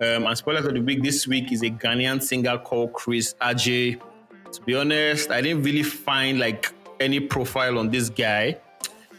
Um, 0.00 0.26
and 0.26 0.36
spotlight 0.36 0.64
of 0.64 0.74
the 0.74 0.80
week 0.80 1.02
this 1.02 1.26
week 1.26 1.50
is 1.50 1.62
a 1.62 1.70
Ghanaian 1.70 2.22
singer 2.22 2.58
called 2.58 2.92
Chris 2.92 3.34
Adjei. 3.40 4.00
To 4.52 4.62
be 4.62 4.74
honest, 4.74 5.30
I 5.30 5.40
didn't 5.40 5.62
really 5.62 5.82
find 5.82 6.38
like 6.38 6.72
any 7.00 7.20
profile 7.20 7.78
on 7.78 7.90
this 7.90 8.10
guy. 8.10 8.58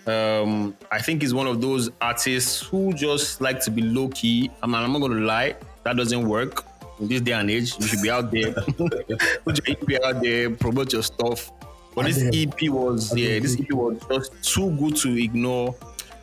Um, 0.09 0.75
I 0.91 0.99
think 1.01 1.21
he's 1.21 1.33
one 1.33 1.47
of 1.47 1.61
those 1.61 1.89
artists 2.01 2.61
who 2.61 2.93
just 2.93 3.41
like 3.41 3.59
to 3.61 3.71
be 3.71 3.81
low 3.81 4.07
key. 4.09 4.49
I 4.63 4.67
mean, 4.67 4.75
I'm 4.75 4.91
not 4.91 4.99
gonna 5.01 5.21
lie, 5.21 5.55
that 5.83 5.95
doesn't 5.97 6.27
work 6.27 6.63
in 6.99 7.07
this 7.07 7.21
day 7.21 7.33
and 7.33 7.49
age. 7.51 7.73
You 7.79 7.87
should 7.87 8.01
be 8.01 8.09
out 8.09 8.31
there, 8.31 8.51
put 9.45 9.67
your 9.67 9.77
EP 9.77 10.03
out 10.03 10.21
there, 10.21 10.49
promote 10.49 10.93
your 10.93 11.03
stuff. 11.03 11.51
But 11.95 12.05
this 12.05 12.23
EP 12.33 12.69
was, 12.69 13.15
yeah, 13.15 13.39
this 13.39 13.59
EP 13.59 13.71
was 13.73 13.99
just 14.09 14.31
too 14.53 14.71
good 14.77 14.95
to 14.97 15.21
ignore. 15.21 15.75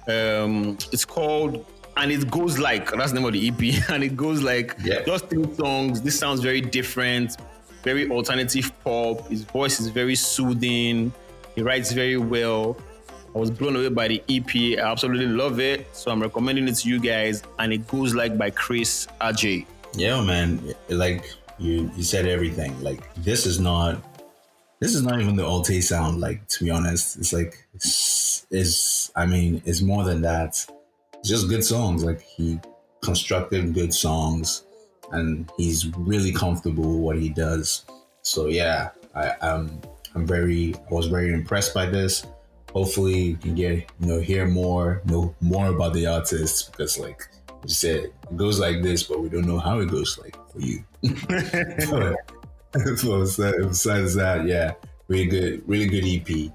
Um, 0.09 0.79
it's 0.92 1.05
called 1.05 1.66
and 1.99 2.12
it 2.12 2.31
goes 2.31 2.59
like 2.59 2.90
that's 2.92 3.11
the 3.12 3.18
name 3.20 3.27
of 3.27 3.33
the 3.33 3.49
EP, 3.49 3.90
and 3.90 4.03
it 4.05 4.16
goes 4.16 4.42
like 4.42 4.75
Yeah. 4.83 5.03
just 5.05 5.29
three 5.29 5.53
songs. 5.55 6.03
This 6.03 6.18
sounds 6.18 6.40
very 6.40 6.61
different, 6.61 7.37
very 7.83 8.11
alternative 8.11 8.70
pop. 8.85 9.29
His 9.29 9.42
voice 9.42 9.81
is 9.81 9.88
very 9.88 10.14
soothing. 10.14 11.12
He 11.55 11.62
writes 11.62 11.92
very 11.92 12.16
well. 12.18 12.77
I 13.37 13.38
was 13.38 13.51
blown 13.51 13.77
away 13.77 13.90
by 13.90 14.09
the 14.09 14.22
EP. 14.31 14.79
I 14.79 14.90
absolutely 14.90 15.27
love 15.27 15.61
it. 15.61 15.94
So 15.94 16.11
I'm 16.11 16.22
recommending 16.22 16.66
it 16.68 16.77
to 16.77 16.88
you 16.88 16.99
guys. 16.99 17.42
And 17.59 17.70
it 17.70 17.87
goes 17.87 18.14
like 18.14 18.38
by 18.38 18.49
Chris 18.49 19.09
Adjei. 19.20 19.66
Yeah, 19.92 20.25
man. 20.25 20.75
Like 20.88 21.31
you, 21.59 21.90
you 21.94 22.03
said 22.03 22.25
everything. 22.25 22.83
Like 22.83 23.14
this 23.16 23.44
is 23.44 23.61
not, 23.61 24.03
this 24.81 24.94
is 24.94 25.03
not 25.03 25.20
even 25.20 25.37
the 25.37 25.44
Alte 25.44 25.83
sound. 25.83 26.18
Like 26.18 26.49
to 26.49 26.64
be 26.64 26.70
honest, 26.70 27.18
it's 27.18 27.35
like 27.35 27.62
it's, 27.75 29.12
I 29.14 29.27
mean, 29.27 29.61
it's 29.66 29.83
more 29.83 30.03
than 30.03 30.22
that. 30.22 30.66
It's 31.18 31.29
just 31.29 31.51
good 31.51 31.62
songs. 31.62 32.05
Like 32.05 32.22
he 32.22 32.59
constructed 33.03 33.75
good 33.75 33.92
songs, 33.92 34.64
and 35.12 35.53
he's 35.59 35.94
really 35.99 36.33
comfortable 36.33 37.01
what 37.01 37.18
he 37.18 37.29
does. 37.29 37.85
So 38.22 38.46
yeah, 38.46 38.92
I 39.14 39.29
um 39.42 39.79
I'm 40.14 40.27
very 40.27 40.75
I 40.75 40.94
was 40.94 41.09
very 41.09 41.35
impressed 41.35 41.75
by 41.75 41.85
this. 41.85 42.25
Hopefully, 42.72 43.18
you 43.18 43.37
can 43.37 43.55
get 43.55 43.90
you 44.00 44.07
know 44.07 44.20
hear 44.20 44.46
more 44.46 45.02
know 45.07 45.35
more 45.40 45.68
about 45.68 45.94
the 45.94 46.07
artist 46.07 46.72
because 46.72 46.98
like 46.98 47.22
you 47.64 47.74
said, 47.74 48.05
it 48.05 48.37
goes 48.37 48.61
like 48.61 48.83
this, 48.83 49.02
but 49.02 49.20
we 49.20 49.29
don't 49.29 49.46
know 49.46 49.59
how 49.59 49.81
it 49.81 49.90
goes 49.90 50.18
like 50.18 50.37
for 50.52 50.61
you. 50.61 50.85
so 52.96 53.66
besides 53.68 54.14
that, 54.14 54.44
yeah, 54.46 54.74
really 55.09 55.26
good, 55.26 55.62
really 55.66 55.87
good 55.87 56.05
EP. 56.05 56.52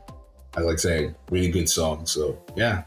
As 0.56 0.66
like 0.66 0.74
I 0.74 0.78
said, 0.78 1.16
really 1.30 1.50
good 1.50 1.70
song. 1.70 2.06
So 2.06 2.38
yeah, 2.56 2.84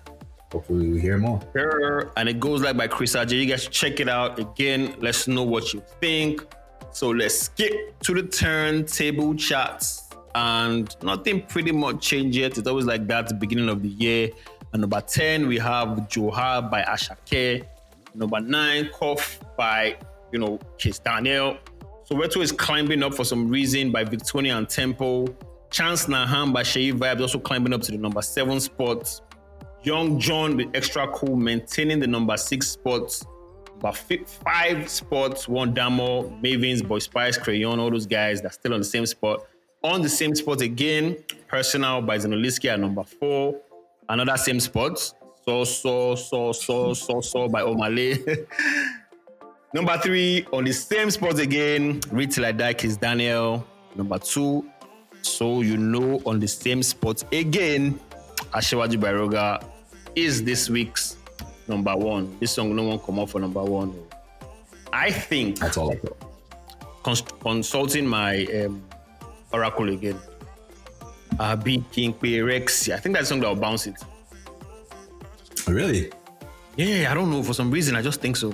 hopefully 0.52 0.88
we 0.88 1.00
hear 1.00 1.18
more. 1.18 1.40
Sure. 1.52 2.12
And 2.16 2.28
it 2.28 2.38
goes 2.38 2.62
like 2.62 2.76
by 2.76 2.88
Chris 2.88 3.16
Adjei. 3.16 3.40
You 3.40 3.46
guys 3.46 3.66
check 3.66 4.00
it 4.00 4.08
out. 4.08 4.38
Again, 4.38 4.94
let's 5.00 5.26
know 5.26 5.42
what 5.42 5.72
you 5.72 5.82
think. 6.00 6.44
So 6.92 7.08
let's 7.08 7.42
skip 7.42 7.98
to 8.00 8.14
the 8.14 8.22
turntable 8.22 9.34
chats. 9.34 10.03
And 10.35 10.94
nothing 11.03 11.42
pretty 11.47 11.73
much 11.73 12.01
changed 12.01 12.37
yet. 12.37 12.59
It's 12.59 12.66
always 12.66 12.87
like 12.87 13.07
that 13.07 13.38
beginning 13.38 13.68
of 13.68 13.83
the 13.83 13.88
year. 13.88 14.31
And 14.73 14.81
number 14.81 15.01
10, 15.01 15.47
we 15.47 15.59
have 15.59 15.88
Johar 16.09 16.70
by 16.70 16.83
Asake. 16.83 17.64
Number 18.14 18.40
9, 18.40 18.90
Cough 18.92 19.38
by, 19.57 19.97
you 20.33 20.38
know, 20.38 20.59
Kizz 20.79 21.03
Daniel. 21.03 21.57
Soweto 22.11 22.42
is 22.42 22.53
climbing 22.53 23.03
up 23.03 23.14
for 23.14 23.25
some 23.25 23.49
reason 23.49 23.92
by 23.92 24.05
Victoria 24.05 24.57
and 24.57 24.68
Tempoe. 24.68 25.27
Chance 25.70 26.07
Naham 26.07 26.53
by 26.53 26.62
Shei 26.62 26.92
Vibes 26.92 27.20
also 27.20 27.38
climbing 27.38 27.73
up 27.73 27.83
to 27.83 27.92
the 27.92 27.99
number 27.99 28.23
7 28.23 28.61
spot. 28.61 29.20
Young 29.85 30.18
Jonn 30.18 30.57
with 30.57 30.75
extra 30.75 31.07
cool 31.09 31.37
maintaining 31.37 32.01
the 32.01 32.07
number 32.07 32.37
six 32.38 32.68
spot. 32.68 33.23
But 33.81 33.97
five 34.27 34.88
spots, 34.88 35.47
one 35.47 35.75
Damo, 35.75 36.31
Mavins, 36.42 36.87
Boy 36.87 37.01
Spyce, 37.01 37.38
Crayon, 37.38 37.79
all 37.79 37.90
those 37.90 38.07
guys 38.07 38.40
that 38.40 38.49
are 38.49 38.53
still 38.53 38.73
on 38.73 38.81
the 38.81 38.85
same 38.85 39.05
spot. 39.05 39.44
On 39.85 40.01
the 40.01 40.09
same 40.09 40.35
spot 40.35 40.61
again, 40.62 41.16
Personal 41.47 42.01
by 42.03 42.16
Zenoliski 42.16 42.70
at 42.70 42.81
number 42.81 43.05
four. 43.05 43.61
Another 44.09 44.37
same 44.38 44.59
spot. 44.59 44.99
So, 45.44 45.64
so, 45.64 46.14
so, 46.14 46.53
so, 46.53 46.94
so, 46.94 47.20
so 47.20 47.49
by 47.49 47.61
Omah 47.62 47.94
Lay. 47.94 48.47
number 49.75 49.97
three, 49.99 50.47
on 50.53 50.64
the 50.64 50.73
same 50.73 51.11
spot 51.11 51.38
again, 51.38 52.01
Read 52.11 52.31
Till 52.33 52.47
I 52.47 52.53
Die, 52.53 52.75
Kizz 52.75 52.99
Daniel. 52.99 53.64
Number 53.94 54.18
two, 54.18 54.64
So 55.23 55.61
You 55.61 55.77
Know 55.77 56.20
on 56.27 56.40
the 56.40 56.49
same 56.49 56.83
spot 56.83 57.23
again, 57.33 58.01
Ashewaju 58.53 58.97
Baroga 58.97 59.62
is 60.16 60.42
this 60.42 60.70
week's 60.70 61.16
number 61.68 61.94
one. 61.94 62.37
This 62.40 62.53
song 62.53 62.75
no 62.75 62.85
one 62.85 62.99
come 63.01 63.18
up 63.18 63.29
for 63.29 63.38
number 63.38 63.62
one. 63.62 63.94
I 64.92 65.11
think 65.11 65.59
That's 65.59 65.77
all 65.77 65.92
I 65.92 65.97
thought. 65.97 66.16
cons- 67.03 67.23
consulting 67.40 68.07
my 68.07 68.44
um, 68.47 68.83
oracle 69.54 69.88
again. 69.88 70.18
Abi 71.38 71.84
King 71.92 72.14
Rex. 72.44 72.88
I 72.90 72.98
think 72.98 73.14
that's 73.14 73.28
the 73.28 73.34
song 73.34 73.40
that 73.40 73.48
will 73.48 73.56
bounce 73.56 73.86
it. 73.86 73.96
Really? 75.66 76.10
Yeah, 76.76 77.10
I 77.10 77.14
don't 77.14 77.30
know. 77.30 77.42
For 77.42 77.54
some 77.54 77.70
reason, 77.70 77.96
I 77.96 78.02
just 78.02 78.20
think 78.20 78.36
so. 78.36 78.52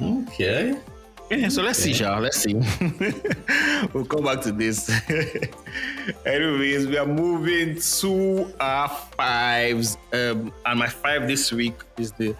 Okay. 0.00 0.76
Yeah, 1.30 1.48
so 1.48 1.62
let's 1.62 1.78
see, 1.78 1.92
Sha. 1.92 2.18
Let's 2.18 2.38
see. 2.38 2.54
we'll 3.92 4.04
come 4.04 4.24
back 4.24 4.40
to 4.42 4.52
this. 4.52 4.90
Anyways, 6.26 6.86
we 6.86 6.96
are 6.96 7.06
moving 7.06 7.78
to 8.00 8.52
our 8.58 8.88
fives. 8.88 9.96
Um, 10.12 10.52
and 10.66 10.78
my 10.78 10.88
five 10.88 11.28
this 11.28 11.52
week 11.52 11.74
is 11.98 12.12
the 12.12 12.34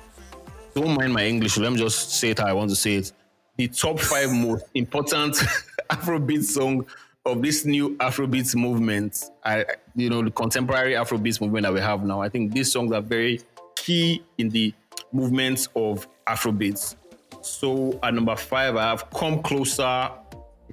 don't 0.75 0.97
mind 0.97 1.13
my 1.13 1.25
English, 1.25 1.59
let 1.59 1.73
me 1.73 1.79
just 1.79 2.13
say 2.13 2.31
it 2.31 2.39
how 2.39 2.47
I 2.47 2.53
want 2.53 2.71
to 2.71 2.77
say 2.77 2.95
it. 2.97 3.13
The 3.61 3.69
top 3.69 4.01
five 4.01 4.33
most 4.33 4.65
important 4.73 5.35
Afrobeat 5.91 6.45
song 6.45 6.87
of 7.27 7.43
this 7.43 7.67
new 7.67 7.95
Afrobeat 7.99 8.57
movement. 8.57 9.23
I 9.45 9.67
you 9.95 10.09
know, 10.09 10.23
the 10.23 10.31
contemporary 10.31 10.95
Afrobeat 10.95 11.43
movement 11.43 11.65
that 11.65 11.75
we 11.75 11.81
have 11.81 12.03
now. 12.03 12.23
I 12.23 12.31
think 12.31 12.55
these 12.55 12.73
songs 12.73 12.91
are 12.91 13.03
very 13.03 13.43
key 13.77 14.25
in 14.39 14.49
the 14.49 14.73
movements 15.13 15.69
of 15.77 16.09
Afrobeats. 16.27 16.97
So 17.43 18.01
at 18.03 18.15
number 18.15 18.35
five, 18.35 18.77
I 18.77 18.85
have 18.85 19.11
Come 19.11 19.43
Closer, 19.43 20.11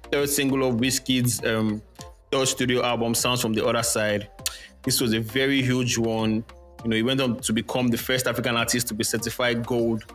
third 0.09 0.29
single 0.29 0.65
of 0.65 0.75
Wizkid's 0.75 1.43
um, 1.43 1.81
third 2.31 2.47
studio 2.47 2.85
album, 2.85 3.13
Sounds 3.15 3.41
from 3.41 3.51
the 3.51 3.67
Other 3.67 3.83
Side. 3.83 4.29
This 4.83 5.01
was 5.01 5.11
a 5.11 5.19
very 5.19 5.61
huge 5.61 5.97
one. 5.97 6.45
You 6.85 6.89
know, 6.89 6.95
he 6.95 7.03
went 7.03 7.19
on 7.19 7.37
to 7.41 7.51
become 7.51 7.89
the 7.89 7.97
first 7.97 8.27
African 8.27 8.55
artist 8.55 8.87
to 8.87 8.93
be 8.93 9.03
certified 9.03 9.65
gold 9.65 10.05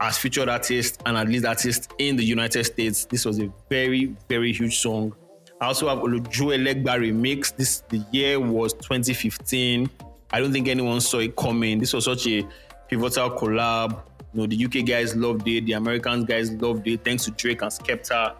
as 0.00 0.18
featured 0.18 0.48
artist 0.48 1.02
and 1.06 1.16
at 1.16 1.28
least 1.28 1.44
artist 1.44 1.92
in 1.98 2.16
the 2.16 2.24
United 2.24 2.64
States. 2.64 3.04
This 3.04 3.24
was 3.24 3.40
a 3.40 3.52
very, 3.68 4.16
very 4.28 4.52
huge 4.52 4.78
song. 4.78 5.14
I 5.60 5.66
also 5.66 5.88
have 5.88 5.98
Ojuelegba 5.98 6.84
remix. 6.84 7.54
This 7.54 7.80
the 7.88 8.04
year 8.12 8.38
was 8.38 8.72
2015. 8.74 9.90
I 10.30 10.40
don't 10.40 10.52
think 10.52 10.68
anyone 10.68 11.00
saw 11.00 11.18
it 11.18 11.34
coming. 11.36 11.78
This 11.78 11.92
was 11.92 12.04
such 12.04 12.26
a 12.28 12.46
pivotal 12.88 13.30
collab. 13.30 14.02
You 14.32 14.40
know, 14.40 14.46
the 14.46 14.64
UK 14.64 14.86
guys 14.86 15.16
loved 15.16 15.48
it, 15.48 15.64
the 15.66 15.72
American 15.72 16.24
guys 16.24 16.52
loved 16.52 16.86
it. 16.86 17.04
Thanks 17.04 17.24
to 17.24 17.30
Drake 17.32 17.62
and 17.62 17.70
Skepta. 17.70 18.38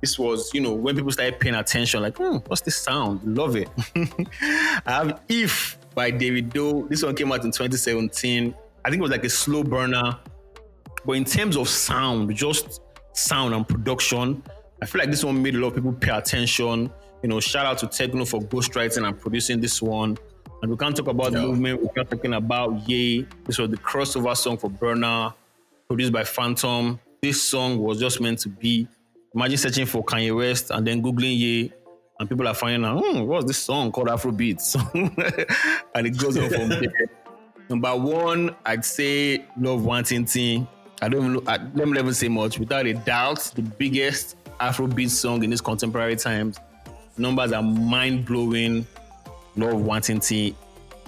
This 0.00 0.18
was, 0.18 0.52
you 0.54 0.60
know, 0.60 0.72
when 0.72 0.94
people 0.94 1.10
started 1.10 1.40
paying 1.40 1.54
attention, 1.54 2.02
like, 2.02 2.16
hmm, 2.16 2.36
what's 2.46 2.60
this 2.60 2.76
sound? 2.76 3.20
Love 3.24 3.56
it. 3.56 3.68
I 4.86 4.92
have 4.92 5.20
If 5.28 5.78
by 5.94 6.12
Davido. 6.12 6.88
This 6.88 7.02
one 7.02 7.14
came 7.14 7.32
out 7.32 7.44
in 7.44 7.50
2017. 7.50 8.54
I 8.84 8.90
think 8.90 9.00
it 9.00 9.02
was 9.02 9.10
like 9.10 9.24
a 9.24 9.30
slow 9.30 9.64
burner. 9.64 10.18
But 11.04 11.12
in 11.12 11.24
terms 11.24 11.56
of 11.56 11.68
sound, 11.68 12.34
just 12.34 12.80
sound 13.12 13.54
and 13.54 13.66
production, 13.66 14.42
I 14.82 14.86
feel 14.86 15.00
like 15.00 15.10
this 15.10 15.24
one 15.24 15.42
made 15.42 15.54
a 15.54 15.58
lot 15.58 15.68
of 15.68 15.74
people 15.76 15.92
pay 15.92 16.10
attention. 16.10 16.90
You 17.22 17.28
know, 17.28 17.40
shout 17.40 17.66
out 17.66 17.78
to 17.78 17.86
Tekno 17.86 18.28
for 18.28 18.40
ghostwriting 18.40 19.06
and 19.06 19.18
producing 19.18 19.60
this 19.60 19.80
one. 19.80 20.16
And 20.62 20.70
we 20.70 20.76
can't 20.76 20.96
talk 20.96 21.08
about 21.08 21.32
the 21.32 21.42
movement. 21.42 21.82
We 21.82 21.88
can't 21.88 22.10
talking 22.10 22.34
about 22.34 22.88
Ye. 22.88 23.26
This 23.44 23.58
was 23.58 23.70
the 23.70 23.76
crossover 23.76 24.36
song 24.36 24.56
for 24.56 24.70
Burna, 24.70 25.34
produced 25.88 26.12
by 26.12 26.24
Phantom. 26.24 26.98
This 27.22 27.42
song 27.42 27.78
was 27.78 27.98
just 28.00 28.20
meant 28.20 28.38
to 28.40 28.48
be. 28.48 28.88
Imagine 29.34 29.58
searching 29.58 29.86
for 29.86 30.04
Kanye 30.04 30.34
West 30.34 30.70
and 30.70 30.86
then 30.86 31.02
googling 31.02 31.36
Ye, 31.36 31.72
and 32.18 32.28
people 32.28 32.46
are 32.46 32.54
finding 32.54 32.84
out, 32.84 33.02
hmm, 33.04 33.22
what's 33.22 33.46
this 33.46 33.58
song 33.58 33.90
called 33.90 34.08
Afrobeat? 34.08 34.60
and 35.94 36.06
it 36.06 36.16
goes 36.16 36.36
on 36.36 36.48
from 36.48 36.68
there. 36.68 36.80
Number 37.68 37.96
one, 37.96 38.54
I'd 38.64 38.84
say 38.84 39.44
Love 39.58 39.80
Nwantiti. 39.80 40.66
I 41.04 41.08
don't 41.08 41.20
even 41.20 41.32
know, 41.34 41.42
I, 41.46 41.58
let 41.74 41.86
me 41.86 41.98
even 41.98 42.14
say 42.14 42.28
much. 42.28 42.58
Without 42.58 42.86
a 42.86 42.94
doubt, 42.94 43.40
the 43.54 43.60
biggest 43.62 44.36
Afrobeat 44.58 45.10
song 45.10 45.44
in 45.44 45.50
this 45.50 45.60
contemporary 45.60 46.16
times. 46.16 46.58
Numbers 47.18 47.52
are 47.52 47.62
mind 47.62 48.24
blowing. 48.24 48.86
Love 49.56 49.74
Nwantiti. 49.74 50.54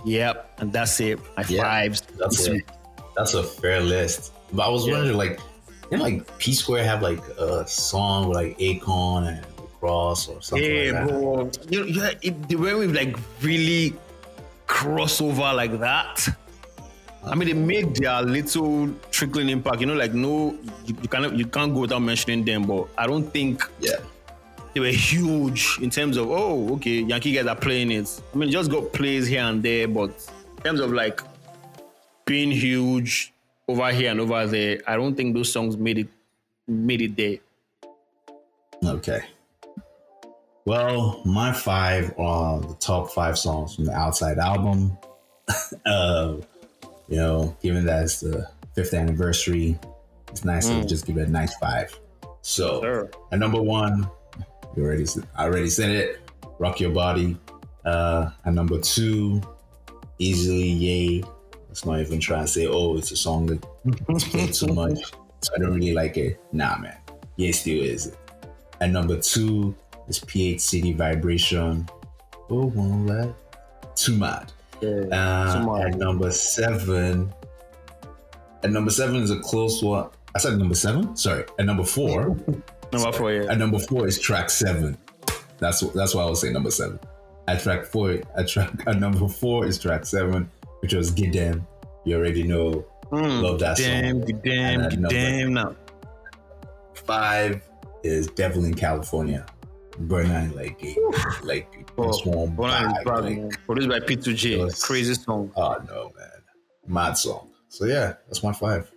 Yep, 0.04 0.52
and 0.58 0.72
that's 0.72 1.00
it. 1.00 1.18
My 1.36 1.44
Yeah, 1.48 1.62
fives 1.62 2.02
That's 2.18 2.46
a, 2.46 2.60
that's 3.16 3.34
a 3.34 3.42
fair 3.42 3.80
list. 3.80 4.32
But 4.52 4.66
I 4.66 4.68
was 4.68 4.86
Yeah. 4.86 4.94
wondering, 4.94 5.16
like, 5.16 5.40
Didn't 5.90 6.02
like 6.02 6.38
P 6.38 6.52
Square 6.52 6.84
have 6.84 7.00
like 7.00 7.22
a 7.38 7.66
song 7.66 8.28
with 8.28 8.36
like 8.36 8.58
Akon 8.58 9.28
and 9.28 9.46
Cross 9.80 10.28
or 10.28 10.42
something 10.42 10.70
Yeah, 10.70 10.92
like 10.92 11.08
that? 11.08 11.20
bro. 11.20 11.50
You 11.70 11.80
know, 11.80 11.86
yeah, 11.86 12.10
it, 12.22 12.48
the 12.48 12.56
way 12.56 12.74
we 12.74 12.86
like 12.88 13.16
really 13.40 13.94
crossover 14.66 15.54
like 15.54 15.78
that. 15.80 16.28
I 17.26 17.34
mean, 17.34 17.48
they 17.48 17.54
made 17.54 17.96
their 17.96 18.22
little 18.22 18.88
trickling 19.10 19.48
impact. 19.48 19.80
You 19.80 19.86
know, 19.86 19.94
like 19.94 20.14
no, 20.14 20.56
you, 20.84 20.96
you 21.02 21.08
can't 21.08 21.34
you 21.34 21.46
can't 21.46 21.74
go 21.74 21.80
without 21.80 22.00
mentioning 22.00 22.44
them. 22.44 22.64
But 22.66 22.88
I 22.96 23.06
don't 23.06 23.28
think 23.30 23.68
Yeah. 23.80 23.96
they 24.74 24.80
were 24.80 24.86
huge 24.88 25.78
in 25.82 25.90
terms 25.90 26.16
of 26.16 26.30
oh, 26.30 26.74
okay, 26.74 27.00
Yankee 27.00 27.32
guys 27.32 27.46
are 27.46 27.56
playing 27.56 27.90
it. 27.90 28.20
I 28.32 28.36
mean, 28.38 28.50
just 28.50 28.70
got 28.70 28.92
plays 28.92 29.26
here 29.26 29.42
and 29.42 29.62
there, 29.62 29.88
but 29.88 30.10
in 30.58 30.62
terms 30.62 30.80
of 30.80 30.92
like 30.92 31.20
being 32.26 32.50
huge 32.52 33.32
over 33.66 33.90
here 33.90 34.10
and 34.12 34.20
over 34.20 34.46
there, 34.46 34.80
I 34.86 34.96
don't 34.96 35.16
think 35.16 35.34
those 35.34 35.52
songs 35.52 35.76
made 35.76 35.98
it 35.98 36.08
made 36.68 37.02
it 37.02 37.16
there. 37.16 37.38
Okay. 38.84 39.20
Well, 40.64 41.22
my 41.24 41.52
five 41.52 42.12
are 42.18 42.60
the 42.60 42.74
top 42.74 43.10
five 43.12 43.38
songs 43.38 43.74
from 43.76 43.84
the 43.84 43.92
Outside 43.92 44.38
album. 44.38 44.96
uh, 45.86 46.36
you 47.08 47.16
know, 47.16 47.56
given 47.62 47.84
that 47.86 48.04
it's 48.04 48.20
the 48.20 48.48
fifth 48.74 48.94
anniversary, 48.94 49.78
it's 50.28 50.44
nice 50.44 50.68
to 50.68 50.84
just 50.84 51.06
give 51.06 51.16
it 51.18 51.28
a 51.28 51.30
nice 51.30 51.54
five. 51.56 51.98
So, 52.42 52.80
Sure. 52.82 53.10
at 53.32 53.38
number 53.38 53.60
one, 53.60 54.08
you 54.76 54.84
already 54.84 55.06
I 55.36 55.44
already 55.46 55.68
said 55.70 55.90
it. 55.90 56.20
Rock 56.58 56.80
Your 56.80 56.90
Body. 56.90 57.36
Uh, 57.84 58.30
at 58.44 58.52
number 58.54 58.78
two, 58.80 59.40
Easily 60.18 60.62
Ye. 60.68 61.24
Let's 61.68 61.84
not 61.84 62.00
even 62.00 62.20
try 62.20 62.40
and 62.40 62.48
say, 62.48 62.66
oh, 62.66 62.96
it's 62.96 63.10
a 63.12 63.16
song 63.16 63.46
that 63.46 63.64
it's 64.08 64.24
played 64.28 64.52
too 64.52 64.66
much, 64.74 64.98
so 65.40 65.52
I 65.54 65.58
don't 65.58 65.74
really 65.74 65.92
like 65.92 66.16
it. 66.16 66.40
Nah, 66.52 66.78
man. 66.78 66.96
Ye 67.36 67.52
still 67.52 67.82
is 67.82 68.06
it. 68.08 68.16
At 68.80 68.90
number 68.90 69.18
two 69.20 69.74
is 70.08 70.18
PH 70.20 70.60
City 70.60 70.92
Vibration. 70.92 71.88
Oh, 72.48 72.66
won't 72.66 73.06
let 73.06 73.34
too 73.96 74.16
mad. 74.16 74.52
Uh, 74.82 75.78
at 75.82 75.96
number 75.96 76.30
seven, 76.30 77.32
at 78.62 78.70
number 78.70 78.90
seven 78.90 79.16
is 79.16 79.30
a 79.30 79.38
close 79.40 79.82
one. 79.82 80.08
I 80.34 80.38
said 80.38 80.58
number 80.58 80.74
seven. 80.74 81.16
Sorry, 81.16 81.44
at 81.58 81.64
number 81.66 81.84
four. 81.84 82.36
Number 82.92 83.10
four, 83.10 83.32
yeah. 83.32 83.50
At 83.50 83.58
number 83.58 83.80
four 83.80 84.06
is 84.06 84.16
track 84.20 84.48
seven. 84.48 84.96
That's 85.58 85.80
that's 85.80 86.14
why 86.14 86.22
I 86.22 86.30
was 86.30 86.40
saying 86.40 86.52
number 86.54 86.70
seven. 86.70 87.00
At 87.48 87.60
track 87.60 87.84
four, 87.84 88.20
at 88.36 88.46
track 88.46 88.70
at 88.86 89.00
number 89.00 89.26
four 89.26 89.66
is 89.66 89.76
track 89.76 90.06
seven, 90.06 90.48
which 90.80 90.94
was 90.94 91.10
Get 91.10 91.32
Them. 91.32 91.66
You 92.04 92.16
already 92.16 92.44
know. 92.44 92.86
Mm, 93.10 93.42
Love 93.42 93.58
that 93.58 93.76
damn, 93.76 94.18
song. 94.18 94.20
the 94.26 94.32
damn, 94.34 94.80
And 94.82 95.04
the 95.04 95.08
damn 95.08 95.52
now. 95.54 95.74
Five 96.94 97.60
is 98.04 98.28
Devil 98.28 98.64
in 98.64 98.74
California. 98.74 99.44
Burna 99.98 100.54
like 100.54 100.82
a 100.82 101.44
like 101.46 101.90
Oh, 101.98 102.08
this 102.08 102.24
one 102.24 102.54
One 102.56 102.70
of 102.70 103.04
bad, 103.04 103.24
like. 103.24 103.66
Produced 103.66 103.88
by 103.88 104.00
P2J. 104.00 104.58
Yes. 104.58 104.84
Crazy 104.84 105.14
song. 105.14 105.50
oh 105.56 105.76
no 105.88 106.12
man, 106.16 106.28
mad 106.86 107.14
song. 107.14 107.50
So 107.68 107.86
yeah, 107.86 108.14
that's 108.26 108.42
my 108.42 108.52
five. 108.52 108.90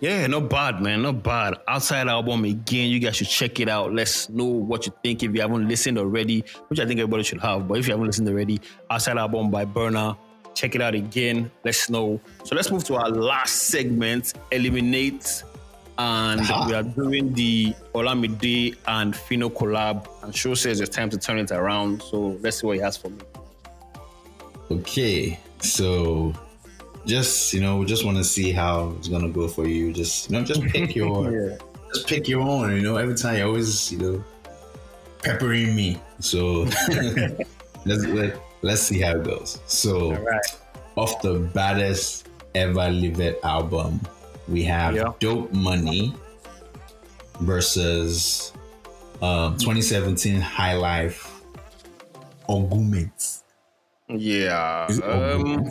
Yeah, 0.00 0.26
not 0.28 0.48
bad, 0.48 0.80
man. 0.80 1.02
Not 1.02 1.22
bad. 1.24 1.56
Outside 1.66 2.06
album 2.06 2.44
again. 2.44 2.88
You 2.88 3.00
guys 3.00 3.16
should 3.16 3.26
check 3.28 3.58
it 3.58 3.68
out. 3.68 3.92
Let's 3.92 4.28
know 4.28 4.44
what 4.44 4.86
you 4.86 4.92
think 5.02 5.24
if 5.24 5.34
you 5.34 5.40
haven't 5.40 5.66
listened 5.66 5.98
already, 5.98 6.44
which 6.68 6.78
I 6.78 6.86
think 6.86 7.00
everybody 7.00 7.24
should 7.24 7.40
have. 7.40 7.66
But 7.66 7.78
if 7.78 7.88
you 7.88 7.94
haven't 7.94 8.06
listened 8.06 8.28
already, 8.28 8.60
Outside 8.90 9.18
album 9.18 9.50
by 9.50 9.64
Burna. 9.64 10.16
Check 10.54 10.74
it 10.74 10.80
out 10.80 10.94
again. 10.94 11.50
Let's 11.64 11.88
know. 11.90 12.20
So 12.44 12.54
let's 12.56 12.70
move 12.70 12.84
to 12.84 12.94
our 12.96 13.08
last 13.10 13.64
segment, 13.68 14.34
Eliminate. 14.50 15.42
And 15.98 16.40
Aha. 16.40 16.66
we 16.68 16.74
are 16.74 16.82
doing 16.84 17.32
the 17.32 17.74
Olamide 17.94 18.76
and 18.86 19.12
Phyno 19.12 19.50
collab. 19.52 20.06
And 20.22 20.34
Show 20.34 20.54
says 20.54 20.80
it's 20.80 20.94
time 20.94 21.10
to 21.10 21.18
turn 21.18 21.38
it 21.38 21.50
around. 21.50 22.02
So 22.02 22.38
let's 22.40 22.60
see 22.60 22.66
what 22.66 22.76
he 22.76 22.82
has 22.82 22.96
for 22.96 23.08
me. 23.08 23.18
Okay, 24.70 25.40
so 25.60 26.32
just 27.04 27.52
you 27.52 27.60
know, 27.60 27.78
we 27.78 27.86
just 27.86 28.04
want 28.04 28.16
to 28.18 28.24
see 28.24 28.52
how 28.52 28.94
it's 28.98 29.08
gonna 29.08 29.28
go 29.30 29.48
for 29.48 29.66
you. 29.66 29.92
Just 29.92 30.30
you 30.30 30.38
know, 30.38 30.44
just 30.44 30.62
pick 30.62 30.94
your, 31.00 31.58
just 31.92 32.06
pick 32.06 32.28
your 32.28 32.42
own. 32.42 32.76
You 32.76 32.82
know, 32.82 32.96
every 32.96 33.16
time 33.16 33.38
you 33.38 33.44
always 33.44 33.90
you 33.90 33.98
know 33.98 34.24
peppering 35.22 35.74
me. 35.74 36.00
So 36.20 36.66
let's 37.86 38.04
let, 38.06 38.40
let's 38.62 38.82
see 38.82 39.00
how 39.00 39.16
it 39.16 39.24
goes. 39.24 39.58
So 39.66 40.14
All 40.14 40.22
right. 40.22 40.58
off 40.96 41.20
the 41.22 41.38
baddest 41.54 42.28
ever 42.54 42.90
Live 42.90 43.36
album, 43.42 44.00
we 44.48 44.64
have 44.64 44.94
Yeah. 44.96 45.12
Dope 45.20 45.52
Money 45.52 46.14
versus 47.40 48.52
um, 49.22 49.56
2017 49.58 50.40
High 50.40 50.74
Life 50.74 51.42
Arguments. 52.48 53.44
Yeah. 54.08 54.86
It 54.90 55.02
Um, 55.04 55.68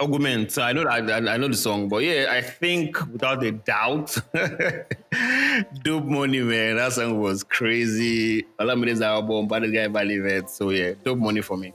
Arguments? 0.00 0.58
I 0.58 0.72
know 0.72 0.84
that 0.84 1.10
I, 1.10 1.34
I 1.34 1.36
know 1.38 1.48
the 1.48 1.56
song, 1.56 1.88
but 1.88 2.04
yeah, 2.04 2.26
I 2.30 2.40
think 2.40 3.04
without 3.10 3.42
a 3.42 3.50
doubt, 3.50 4.16
Dope 5.82 6.04
Money, 6.04 6.40
man, 6.40 6.76
that 6.76 6.92
song 6.92 7.20
was 7.20 7.42
crazy. 7.42 8.44
Olamide's 8.60 9.00
album, 9.00 9.48
Bad 9.48 9.72
Guy 9.74 9.88
Valley 9.88 10.18
Vet. 10.20 10.48
So 10.50 10.70
yeah, 10.70 10.92
Dope 11.02 11.18
Money 11.18 11.40
for 11.40 11.56
me. 11.56 11.72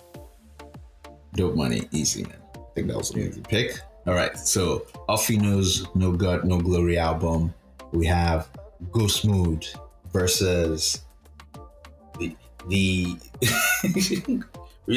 Dope 1.33 1.55
Money, 1.55 1.87
easy 1.91 2.23
man. 2.23 2.37
I 2.55 2.59
think 2.75 2.87
that 2.87 2.97
was 2.97 3.11
an 3.11 3.19
easy 3.19 3.41
pick. 3.41 3.77
All 4.05 4.13
right, 4.13 4.37
so 4.37 4.85
Alfino's 5.07 5.87
No 5.95 6.11
God, 6.11 6.43
No 6.43 6.59
Glory 6.59 6.97
album. 6.97 7.53
We 7.91 8.05
have 8.07 8.49
Ghost 8.91 9.25
Mode 9.25 9.65
versus 10.11 11.01
the 12.19 12.35
the 12.67 13.15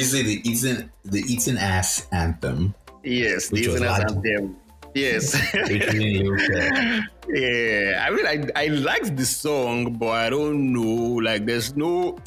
say 0.00 0.22
the 0.22 0.40
eating 0.44 0.90
the 1.04 1.20
eating 1.20 1.56
ass 1.56 2.08
anthem. 2.10 2.74
Yes, 3.04 3.48
the 3.48 3.64
internet 3.64 3.90
Latin. 3.90 4.16
anthem. 4.16 4.56
Yes. 4.94 5.36
featuring 5.50 6.24
Lil 6.24 6.36
Ted. 6.48 7.04
yeah, 7.28 8.06
I 8.06 8.10
mean, 8.10 8.26
I 8.26 8.64
I 8.64 8.66
liked 8.68 9.16
the 9.16 9.26
song, 9.26 9.92
but 9.94 10.08
I 10.08 10.30
don't 10.30 10.72
know. 10.72 11.20
Like, 11.22 11.46
there's 11.46 11.76
no. 11.76 12.18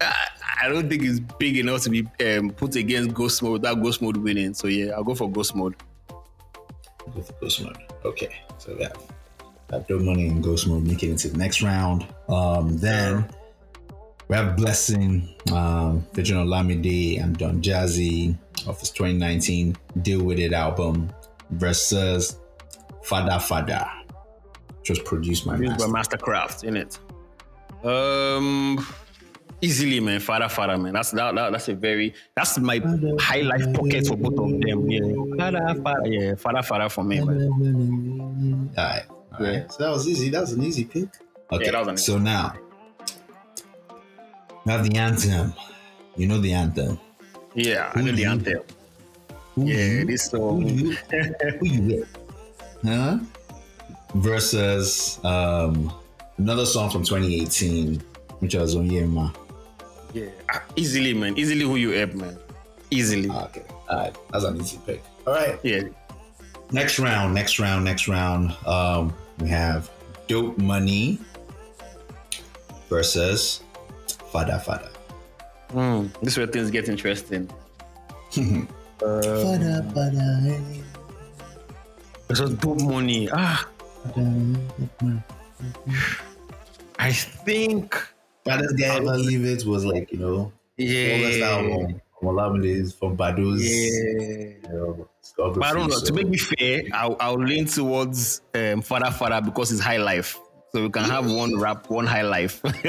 I, 0.00 0.14
I 0.62 0.68
don't 0.68 0.88
think 0.88 1.02
it's 1.02 1.20
big 1.20 1.56
enough 1.56 1.82
to 1.82 1.90
be 1.90 2.06
um, 2.26 2.50
put 2.50 2.76
against 2.76 3.14
Ghost 3.14 3.42
Mode 3.42 3.52
without 3.54 3.82
Ghost 3.82 4.02
Mode 4.02 4.18
winning. 4.18 4.54
So 4.54 4.68
yeah, 4.68 4.92
I'll 4.92 5.04
go 5.04 5.14
for 5.14 5.30
Ghost 5.30 5.56
Mode. 5.56 5.74
With 7.18 7.40
Ghost 7.40 7.62
Mode. 7.62 7.76
Okay, 8.04 8.34
so 8.58 8.74
we 8.74 8.84
have 8.84 8.96
that 9.68 9.86
Dope 9.86 10.02
Money 10.02 10.28
and 10.28 10.42
Ghost 10.42 10.66
Mode 10.66 10.86
make 10.86 11.02
it 11.02 11.10
into 11.10 11.28
the 11.28 11.36
next 11.36 11.62
round. 11.62 12.06
Um, 12.28 12.78
then 12.78 13.28
we 14.28 14.36
have 14.36 14.56
Blessing, 14.56 15.34
um, 15.52 16.06
featuring 16.12 16.40
Olamide 16.40 17.22
and 17.22 17.36
Don 17.36 17.60
Jazzy 17.60 18.36
of 18.66 18.78
his 18.80 18.90
2019 18.90 19.76
Deal 20.02 20.22
With 20.22 20.38
It 20.38 20.52
album 20.52 21.10
versus 21.50 22.38
Fada 23.02 23.40
Fada, 23.40 23.90
which 24.78 24.90
was 24.90 24.98
produced 25.00 25.46
by 25.46 25.56
Used 25.56 25.78
by 25.78 25.86
Masterkraft 25.86 26.64
in 26.64 26.76
it. 26.76 26.98
Um, 27.84 28.86
easily, 29.60 30.00
man. 30.00 30.20
Fada, 30.20 30.48
Fada, 30.48 30.76
man. 30.78 30.92
That's 30.92 31.10
that, 31.12 31.34
that. 31.34 31.52
That's 31.52 31.68
a 31.68 31.74
very. 31.74 32.14
That's 32.34 32.58
my 32.58 32.80
high 33.20 33.40
life 33.42 33.72
pocket 33.74 34.06
for 34.06 34.16
both 34.16 34.38
of 34.38 34.60
them. 34.60 34.90
Yeah, 34.90 35.00
Fada, 35.36 35.74
Fada. 35.82 36.08
Yeah, 36.08 36.34
Fada, 36.36 36.62
Fada 36.62 36.88
for 36.88 37.04
me. 37.04 37.20
Man. 37.20 38.70
All 38.76 38.84
right, 38.84 39.02
all 39.08 39.46
right. 39.46 39.52
Yeah. 39.52 39.68
So 39.68 39.84
that 39.84 39.90
was 39.90 40.08
easy. 40.08 40.28
That 40.30 40.40
was 40.42 40.52
an 40.52 40.62
easy 40.62 40.84
pick. 40.84 41.08
Okay, 41.52 41.70
that 41.70 41.78
was 41.78 41.88
an 41.88 41.94
easy 41.94 42.02
so 42.04 42.18
now 42.18 42.54
we 44.64 44.72
have 44.72 44.88
the 44.88 44.96
anthem. 44.98 45.52
You 46.16 46.26
know 46.28 46.38
the 46.38 46.52
anthem. 46.52 46.98
Yeah, 47.54 47.90
I 47.94 48.02
know 48.02 48.12
the 48.12 48.24
anthem. 48.24 48.60
Who 49.54 49.66
Yeah, 49.66 49.76
you- 50.00 50.04
this 50.04 50.30
who 50.30 50.60
you, 50.64 50.92
who 51.60 51.66
you 51.66 51.82
with? 51.82 52.16
Huh? 52.84 53.18
Versus 54.14 55.18
um, 55.24 55.92
another 56.38 56.64
song 56.66 56.90
from 56.90 57.02
2018, 57.02 58.00
which 58.40 58.54
was 58.54 58.76
Onyema. 58.76 59.34
Yeah, 60.14 60.30
ah, 60.50 60.62
easily, 60.76 61.12
man. 61.14 61.36
Easily, 61.38 61.62
who 61.64 61.76
you 61.76 61.90
help, 61.90 62.14
man. 62.14 62.36
Easily. 62.90 63.28
Ah, 63.30 63.44
Okay, 63.44 63.64
all 63.88 63.98
right, 63.98 64.14
that's 64.32 64.44
an 64.44 64.60
easy 64.60 64.78
pick. 64.86 65.02
All 65.26 65.34
right, 65.34 65.58
Yeah. 65.62 65.82
next 66.72 66.98
round, 66.98 67.34
next 67.34 67.58
round, 67.58 67.84
next 67.84 68.08
round. 68.08 68.56
Um, 68.66 69.12
we 69.40 69.48
have 69.48 69.90
Dope 70.26 70.56
Money 70.58 71.18
versus 72.88 73.60
Fada 74.32 74.58
Fada. 74.60 74.90
Mm, 75.72 76.08
this 76.20 76.32
is 76.32 76.38
where 76.38 76.46
things 76.46 76.70
get 76.70 76.88
interesting. 76.88 77.48
Uh, 78.98 79.22
Fada 79.22 79.86
Fada. 79.94 80.58
this 82.26 82.40
was 82.40 82.50
dope 82.58 82.80
money. 82.82 83.28
Ah, 83.30 83.62
I 86.98 87.12
think. 87.12 87.94
Fada's 88.48 88.72
Guy 88.72 88.96
It 88.98 89.64
was 89.66 89.84
like, 89.84 90.12
you 90.12 90.18
know, 90.18 90.52
Yeah. 90.76 91.60
from 92.18 92.28
Olamide's, 92.36 92.92
from 92.94 93.14
Badu's. 93.16 93.62
Yeah. 93.64 94.70
You 94.70 94.76
know, 94.76 95.08
But 95.36 95.62
I 95.64 95.72
don't 95.74 95.88
know. 95.88 95.96
so- 95.96 96.06
To 96.06 96.12
make 96.12 96.28
me 96.28 96.38
fair, 96.38 96.82
I'll, 96.92 97.16
I'll 97.20 97.38
lean 97.38 97.66
towards 97.66 98.40
um, 98.54 98.82
Fada 98.82 99.10
Fada 99.12 99.40
because 99.40 99.70
it's 99.72 99.80
high 99.80 99.98
life. 99.98 100.38
So 100.72 100.82
we 100.82 100.90
can 100.90 101.04
have 101.04 101.30
one 101.32 101.58
rap, 101.58 101.88
one 101.88 102.06
high 102.06 102.22
life. 102.22 102.60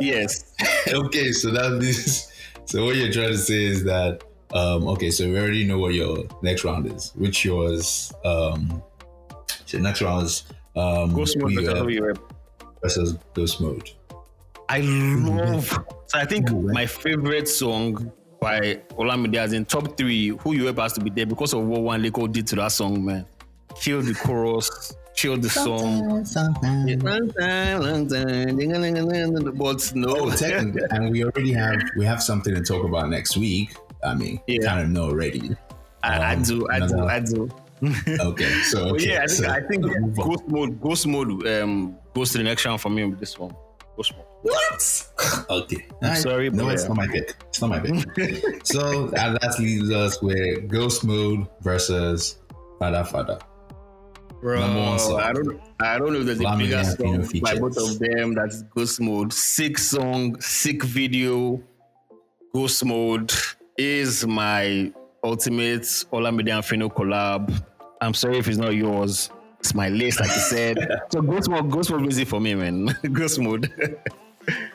yes. 0.00 0.54
okay, 0.88 1.32
so 1.32 1.50
that 1.50 1.72
means 1.72 2.32
so 2.64 2.84
what 2.86 2.96
you're 2.96 3.12
trying 3.12 3.28
to 3.28 3.36
say 3.38 3.62
is 3.64 3.84
that 3.84 4.24
um 4.54 4.88
okay, 4.88 5.10
so 5.10 5.28
we 5.28 5.38
already 5.38 5.64
know 5.64 5.78
what 5.78 5.92
your 5.92 6.24
next 6.40 6.64
round 6.64 6.90
is, 6.90 7.12
which 7.16 7.44
yours 7.44 8.10
um 8.24 8.82
so 9.66 9.78
next 9.78 10.00
round 10.00 10.24
is 10.26 10.44
um 10.76 11.12
Ghost 11.12 11.36
mode 11.36 11.48
we, 11.56 11.64
versus 11.66 11.92
you 11.94 12.06
rep. 12.06 12.18
versus 12.82 13.18
ghost 13.34 13.60
mode. 13.60 13.90
I 14.68 14.80
love. 14.80 15.68
So 16.06 16.18
I 16.18 16.24
think 16.24 16.50
my 16.50 16.86
favorite 16.86 17.48
song 17.48 18.10
by 18.40 18.80
Olamide 18.98 19.36
as 19.36 19.52
in 19.52 19.64
top 19.64 19.96
three, 19.96 20.28
Who 20.28 20.54
You 20.54 20.66
Rep 20.66 20.78
has 20.78 20.92
to 20.94 21.00
be 21.00 21.10
there 21.10 21.26
because 21.26 21.52
of 21.54 21.64
what 21.64 21.80
Wande 21.80 22.12
Coal 22.12 22.26
did 22.28 22.46
to 22.48 22.56
that 22.56 22.72
song, 22.72 23.04
man. 23.04 23.26
Kill 23.80 24.02
the 24.02 24.14
chorus, 24.14 24.94
kill 25.16 25.36
the 25.36 25.48
song. 25.50 26.24
But 27.02 27.22
no, 29.94 30.14
Oh, 30.16 30.30
and 30.90 31.10
we 31.10 31.24
already 31.24 31.52
have 31.52 31.82
we 31.96 32.04
have 32.04 32.22
something 32.22 32.54
to 32.54 32.60
talk 32.62 32.84
about 32.84 33.08
next 33.10 33.36
week. 33.36 33.74
I 34.04 34.14
mean, 34.14 34.40
Yeah. 34.46 34.66
kind 34.68 34.80
of 34.82 34.88
know 34.90 35.04
already. 35.04 35.56
I, 36.02 36.18
I 36.18 36.34
Um, 36.34 36.42
do, 36.42 36.68
I 36.70 36.86
do, 36.86 37.04
I 37.04 37.20
do. 37.20 37.50
Okay, 38.20 38.50
so 38.62 38.94
okay, 38.94 39.10
yeah, 39.12 39.24
I 39.24 39.26
think, 39.26 39.30
so 39.30 39.50
I 39.50 39.60
think 39.60 39.84
on. 39.84 40.12
Ghost 40.14 40.48
Mode, 40.48 40.80
Ghost 40.80 41.06
Mode 41.06 41.46
um, 41.46 41.96
goes 42.14 42.32
to 42.32 42.38
the 42.38 42.44
next 42.44 42.64
round 42.64 42.80
for 42.80 42.88
me 42.88 43.04
with 43.04 43.20
this 43.20 43.38
one. 43.38 43.54
Ghost 43.96 44.14
Mode. 44.16 44.26
What? 44.42 45.44
Okay. 45.50 45.86
I'm 46.02 46.08
Alright. 46.08 46.18
sorry, 46.22 46.50
No, 46.50 46.68
it's 46.68 46.88
not 46.88 46.96
my 46.96 47.06
pick. 47.06 47.34
It's 47.48 47.60
not 47.60 47.70
my 47.70 47.80
pick. 47.80 48.66
so 48.66 49.04
and 49.08 49.36
that 49.40 49.56
leaves 49.58 49.90
us 49.90 50.20
with 50.22 50.68
Ghost 50.68 51.04
Mode 51.04 51.46
versus 51.62 52.38
Fada 52.78 53.04
Fada. 53.04 53.38
Bro, 54.40 54.60
one. 54.60 55.22
I 55.22 55.32
don't, 55.32 55.60
I 55.80 55.98
don't 55.98 56.12
know 56.12 56.20
if 56.20 56.26
there's 56.26 56.38
Olamide 56.38 56.58
bigger 56.58 56.84
song 56.84 57.40
by 57.40 57.58
both 57.58 57.78
of 57.78 57.98
them. 57.98 58.34
That's 58.34 58.62
Ghost 58.64 59.00
Mode. 59.00 59.32
Sick 59.32 59.78
song, 59.78 60.38
sick 60.40 60.82
video. 60.82 61.62
Ghost 62.52 62.84
Mode 62.84 63.32
is 63.78 64.26
my 64.26 64.92
ultimate 65.22 65.82
Olamide 66.12 66.52
and 66.52 66.62
Phyno 66.62 66.92
collab. 66.92 67.64
I'm 68.02 68.12
sorry 68.12 68.36
if 68.36 68.46
it's 68.46 68.58
not 68.58 68.74
yours. 68.74 69.30
It's 69.64 69.74
my 69.74 69.88
list, 69.88 70.20
like 70.20 70.28
you 70.28 70.42
said. 70.42 70.76
so 71.10 71.22
Ghost 71.22 71.48
Mode, 71.48 71.70
Ghost 71.70 71.90
Mode 71.90 72.02
music 72.02 72.28
for 72.28 72.38
me, 72.38 72.54
man. 72.54 72.94
Ghost 73.12 73.40
Mode. 73.40 73.72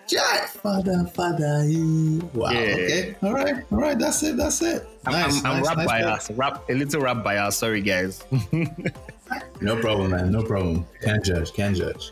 Yeah, 0.07 0.47
Fada 0.47 1.05
Fada. 1.13 1.61
eh. 1.63 2.19
Wow. 2.33 2.49
Yeah. 2.49 2.59
Okay. 2.59 3.15
All 3.21 3.31
right. 3.33 3.55
All 3.71 3.77
right. 3.77 3.99
That's 3.99 4.23
it. 4.23 4.35
That's 4.35 4.63
it. 4.63 4.87
I'm, 5.05 5.13
Nice. 5.13 5.45
I'm, 5.45 5.51
I'm 5.51 5.57
nice, 5.57 5.67
rap 5.67 5.77
nice 5.77 5.87
bias, 5.87 6.31
rap 6.31 6.69
a 6.69 6.73
little 6.73 7.01
rap 7.01 7.23
bias. 7.23 7.55
Sorry, 7.57 7.81
guys. 7.81 8.23
No 9.61 9.75
problem, 9.79 10.09
man. 10.09 10.31
No 10.31 10.41
problem. 10.41 10.87
Can't 11.01 11.23
judge. 11.23 11.53
Can't 11.53 11.75
judge. 11.77 12.11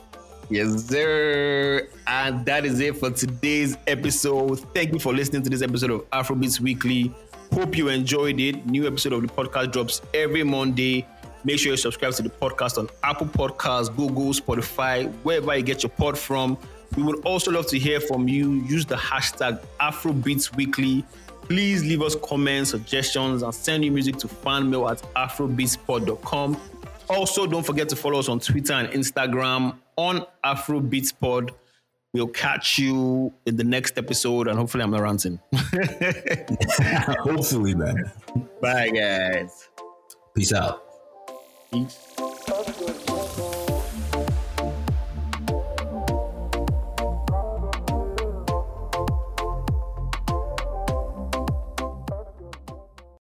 Yes, 0.52 0.86
sir. 0.86 1.88
And 2.06 2.46
that 2.46 2.64
is 2.64 2.80
it 2.80 2.96
for 2.98 3.10
today's 3.10 3.76
episode. 3.88 4.60
Thank 4.76 4.94
you 4.94 5.00
for 5.00 5.14
listening 5.16 5.42
to 5.42 5.50
this 5.50 5.64
episode 5.64 5.90
of 5.90 6.08
Afrobeats 6.12 6.60
Weekly. 6.60 7.12
Hope 7.54 7.76
you 7.76 7.88
enjoyed 7.90 8.40
it. 8.40 8.68
New 8.68 8.86
episode 8.86 9.14
of 9.14 9.24
the 9.24 9.30
podcast 9.30 9.72
drops 9.72 10.02
every 10.14 10.44
Monday. 10.44 11.08
Make 11.48 11.60
sure 11.60 11.72
you 11.72 11.78
subscribe 11.78 12.12
to 12.16 12.24
the 12.24 12.30
podcast 12.30 12.78
on 12.78 12.90
Apple 13.04 13.26
Podcasts, 13.26 13.96
Google, 13.96 14.34
Spotify, 14.34 15.10
wherever 15.24 15.56
you 15.56 15.64
get 15.64 15.82
your 15.82 15.90
pod 15.92 16.18
from. 16.18 16.58
We 16.98 17.04
would 17.04 17.24
also 17.24 17.52
love 17.52 17.68
to 17.68 17.80
hear 17.80 18.02
from 18.02 18.28
you. 18.28 18.56
Use 18.66 18.86
the 18.86 18.98
hashtag 18.98 19.64
Afrobeats 19.80 20.54
Weekly. 20.58 21.06
Please 21.44 21.86
leave 21.86 22.02
us 22.02 22.18
comments, 22.22 22.72
suggestions, 22.72 23.44
and 23.44 23.56
send 23.56 23.86
your 23.86 23.94
music 23.94 24.18
to 24.18 24.28
fanmail 24.28 24.92
at 24.92 25.02
afrobeatspod.com. 25.14 26.60
Also, 27.10 27.48
don't 27.48 27.66
forget 27.66 27.88
to 27.88 27.96
follow 27.96 28.20
us 28.20 28.28
on 28.28 28.42
Twitter 28.42 28.74
and 28.74 28.90
Instagram 28.90 29.78
on 29.96 30.28
Afrobeatspod. 30.44 31.52
We'll 32.12 32.28
catch 32.28 32.78
you 32.78 33.34
in 33.46 33.56
the 33.56 33.64
next 33.64 33.98
episode, 33.98 34.50
and 34.50 34.60
hopefully, 34.60 34.84
I'm 34.84 34.92
not 34.92 35.02
ranting. 35.02 35.40
Hopefully, 37.22 37.74
man. 37.74 38.12
Bye, 38.62 38.90
guys. 38.90 39.70
Peace 40.36 40.52
out. 40.52 40.87
Peace. 41.72 42.27